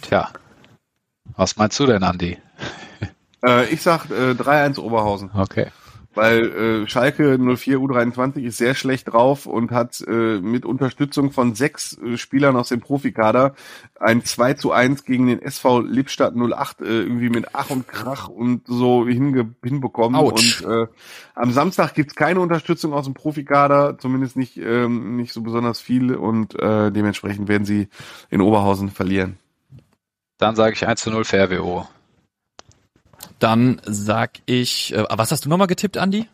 [0.00, 0.30] Tja.
[1.36, 2.38] Was meinst du denn, Andi?
[3.44, 5.30] Äh, ich sag äh, 3-1 Oberhausen.
[5.34, 5.70] Okay.
[6.14, 11.54] Weil äh, Schalke 04 U23 ist sehr schlecht drauf und hat äh, mit Unterstützung von
[11.54, 13.54] sechs äh, Spielern aus dem Profikader
[13.98, 18.28] ein 2 zu 1 gegen den SV Lippstadt 08 äh, irgendwie mit Ach und Krach
[18.28, 20.20] und so hinge hinbekommen.
[20.20, 20.62] Autsch.
[20.62, 20.86] Und äh,
[21.34, 26.14] am Samstag gibt's keine Unterstützung aus dem Profikader, zumindest nicht, ähm, nicht so besonders viel
[26.14, 27.88] und äh, dementsprechend werden sie
[28.30, 29.38] in Oberhausen verlieren.
[30.38, 31.86] Dann sage ich 1 zu 0 für RWO.
[33.38, 36.28] Dann sag ich, äh, was hast du nochmal getippt, Andi?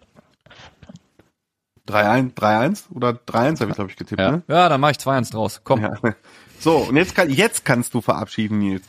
[1.88, 4.30] 3-1 3-1 oder 3-1 habe ich glaube ich getippt, Ja.
[4.32, 4.42] ne?
[4.48, 5.60] Ja, dann mache ich 2-1 draus.
[5.64, 5.94] Komm, Ja.
[6.58, 8.82] So, und jetzt, kann, jetzt kannst du verabschieden, Nils.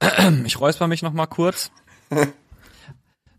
[0.44, 1.70] ich räusper mich nochmal kurz.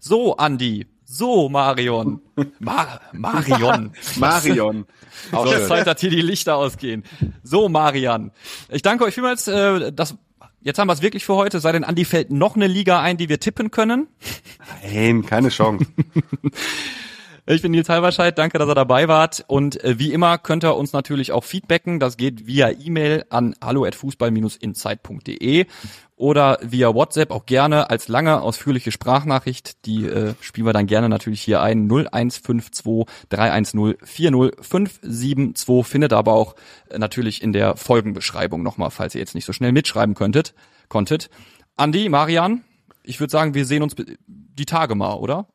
[0.01, 0.87] So, Andi.
[1.03, 2.21] So, Marion.
[2.59, 3.91] Mar Marion.
[4.15, 4.85] Marion.
[5.33, 5.67] Auch So.
[5.67, 7.03] Zeit, dass hier die Lichter ausgehen.
[7.43, 8.31] So, Marian.
[8.69, 9.47] Ich danke euch vielmals.
[9.49, 10.15] Äh, das,
[10.61, 11.59] jetzt haben wir es wirklich für heute.
[11.59, 14.07] Sei denn, Andi fällt noch eine Liga ein, die wir tippen können.
[14.83, 15.85] Nein, keine Chance.
[17.51, 19.43] Ich bin Nils Halberscheid, danke, dass ihr dabei wart.
[19.47, 21.99] Und äh, wie immer könnt ihr uns natürlich auch feedbacken.
[21.99, 25.65] Das geht via E-Mail an hallo@fußball-insight.de
[26.19, 29.85] oder via WhatsApp auch gerne als lange ausführliche Sprachnachricht.
[29.85, 35.87] Die äh, spielen wir dann gerne natürlich hier ein 0152 310 40572.
[35.87, 36.55] Findet aber auch
[36.89, 40.53] äh, natürlich in der Folgenbeschreibung nochmal, falls ihr jetzt nicht so schnell mitschreiben könntet,
[40.89, 41.29] konntet.
[41.77, 42.65] Andi, Marian,
[43.01, 43.95] ich würde sagen, wir sehen uns
[44.27, 45.47] die Tage mal, oder?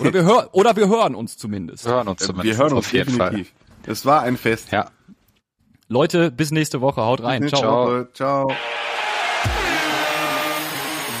[0.00, 1.86] Oder wir, hör oder wir hören uns zumindest.
[1.86, 2.44] Wir hören uns zumindest.
[2.44, 3.52] Wir hören uns auf jeden definitiv.
[3.86, 4.68] Es war ein Fest.
[4.68, 4.80] Fall.
[4.80, 4.90] Ja.
[5.88, 7.00] Leute, bis nächste Woche.
[7.02, 7.48] Haut rein.
[7.48, 7.86] Ciao.
[7.86, 8.08] Woche.
[8.12, 8.52] Ciao.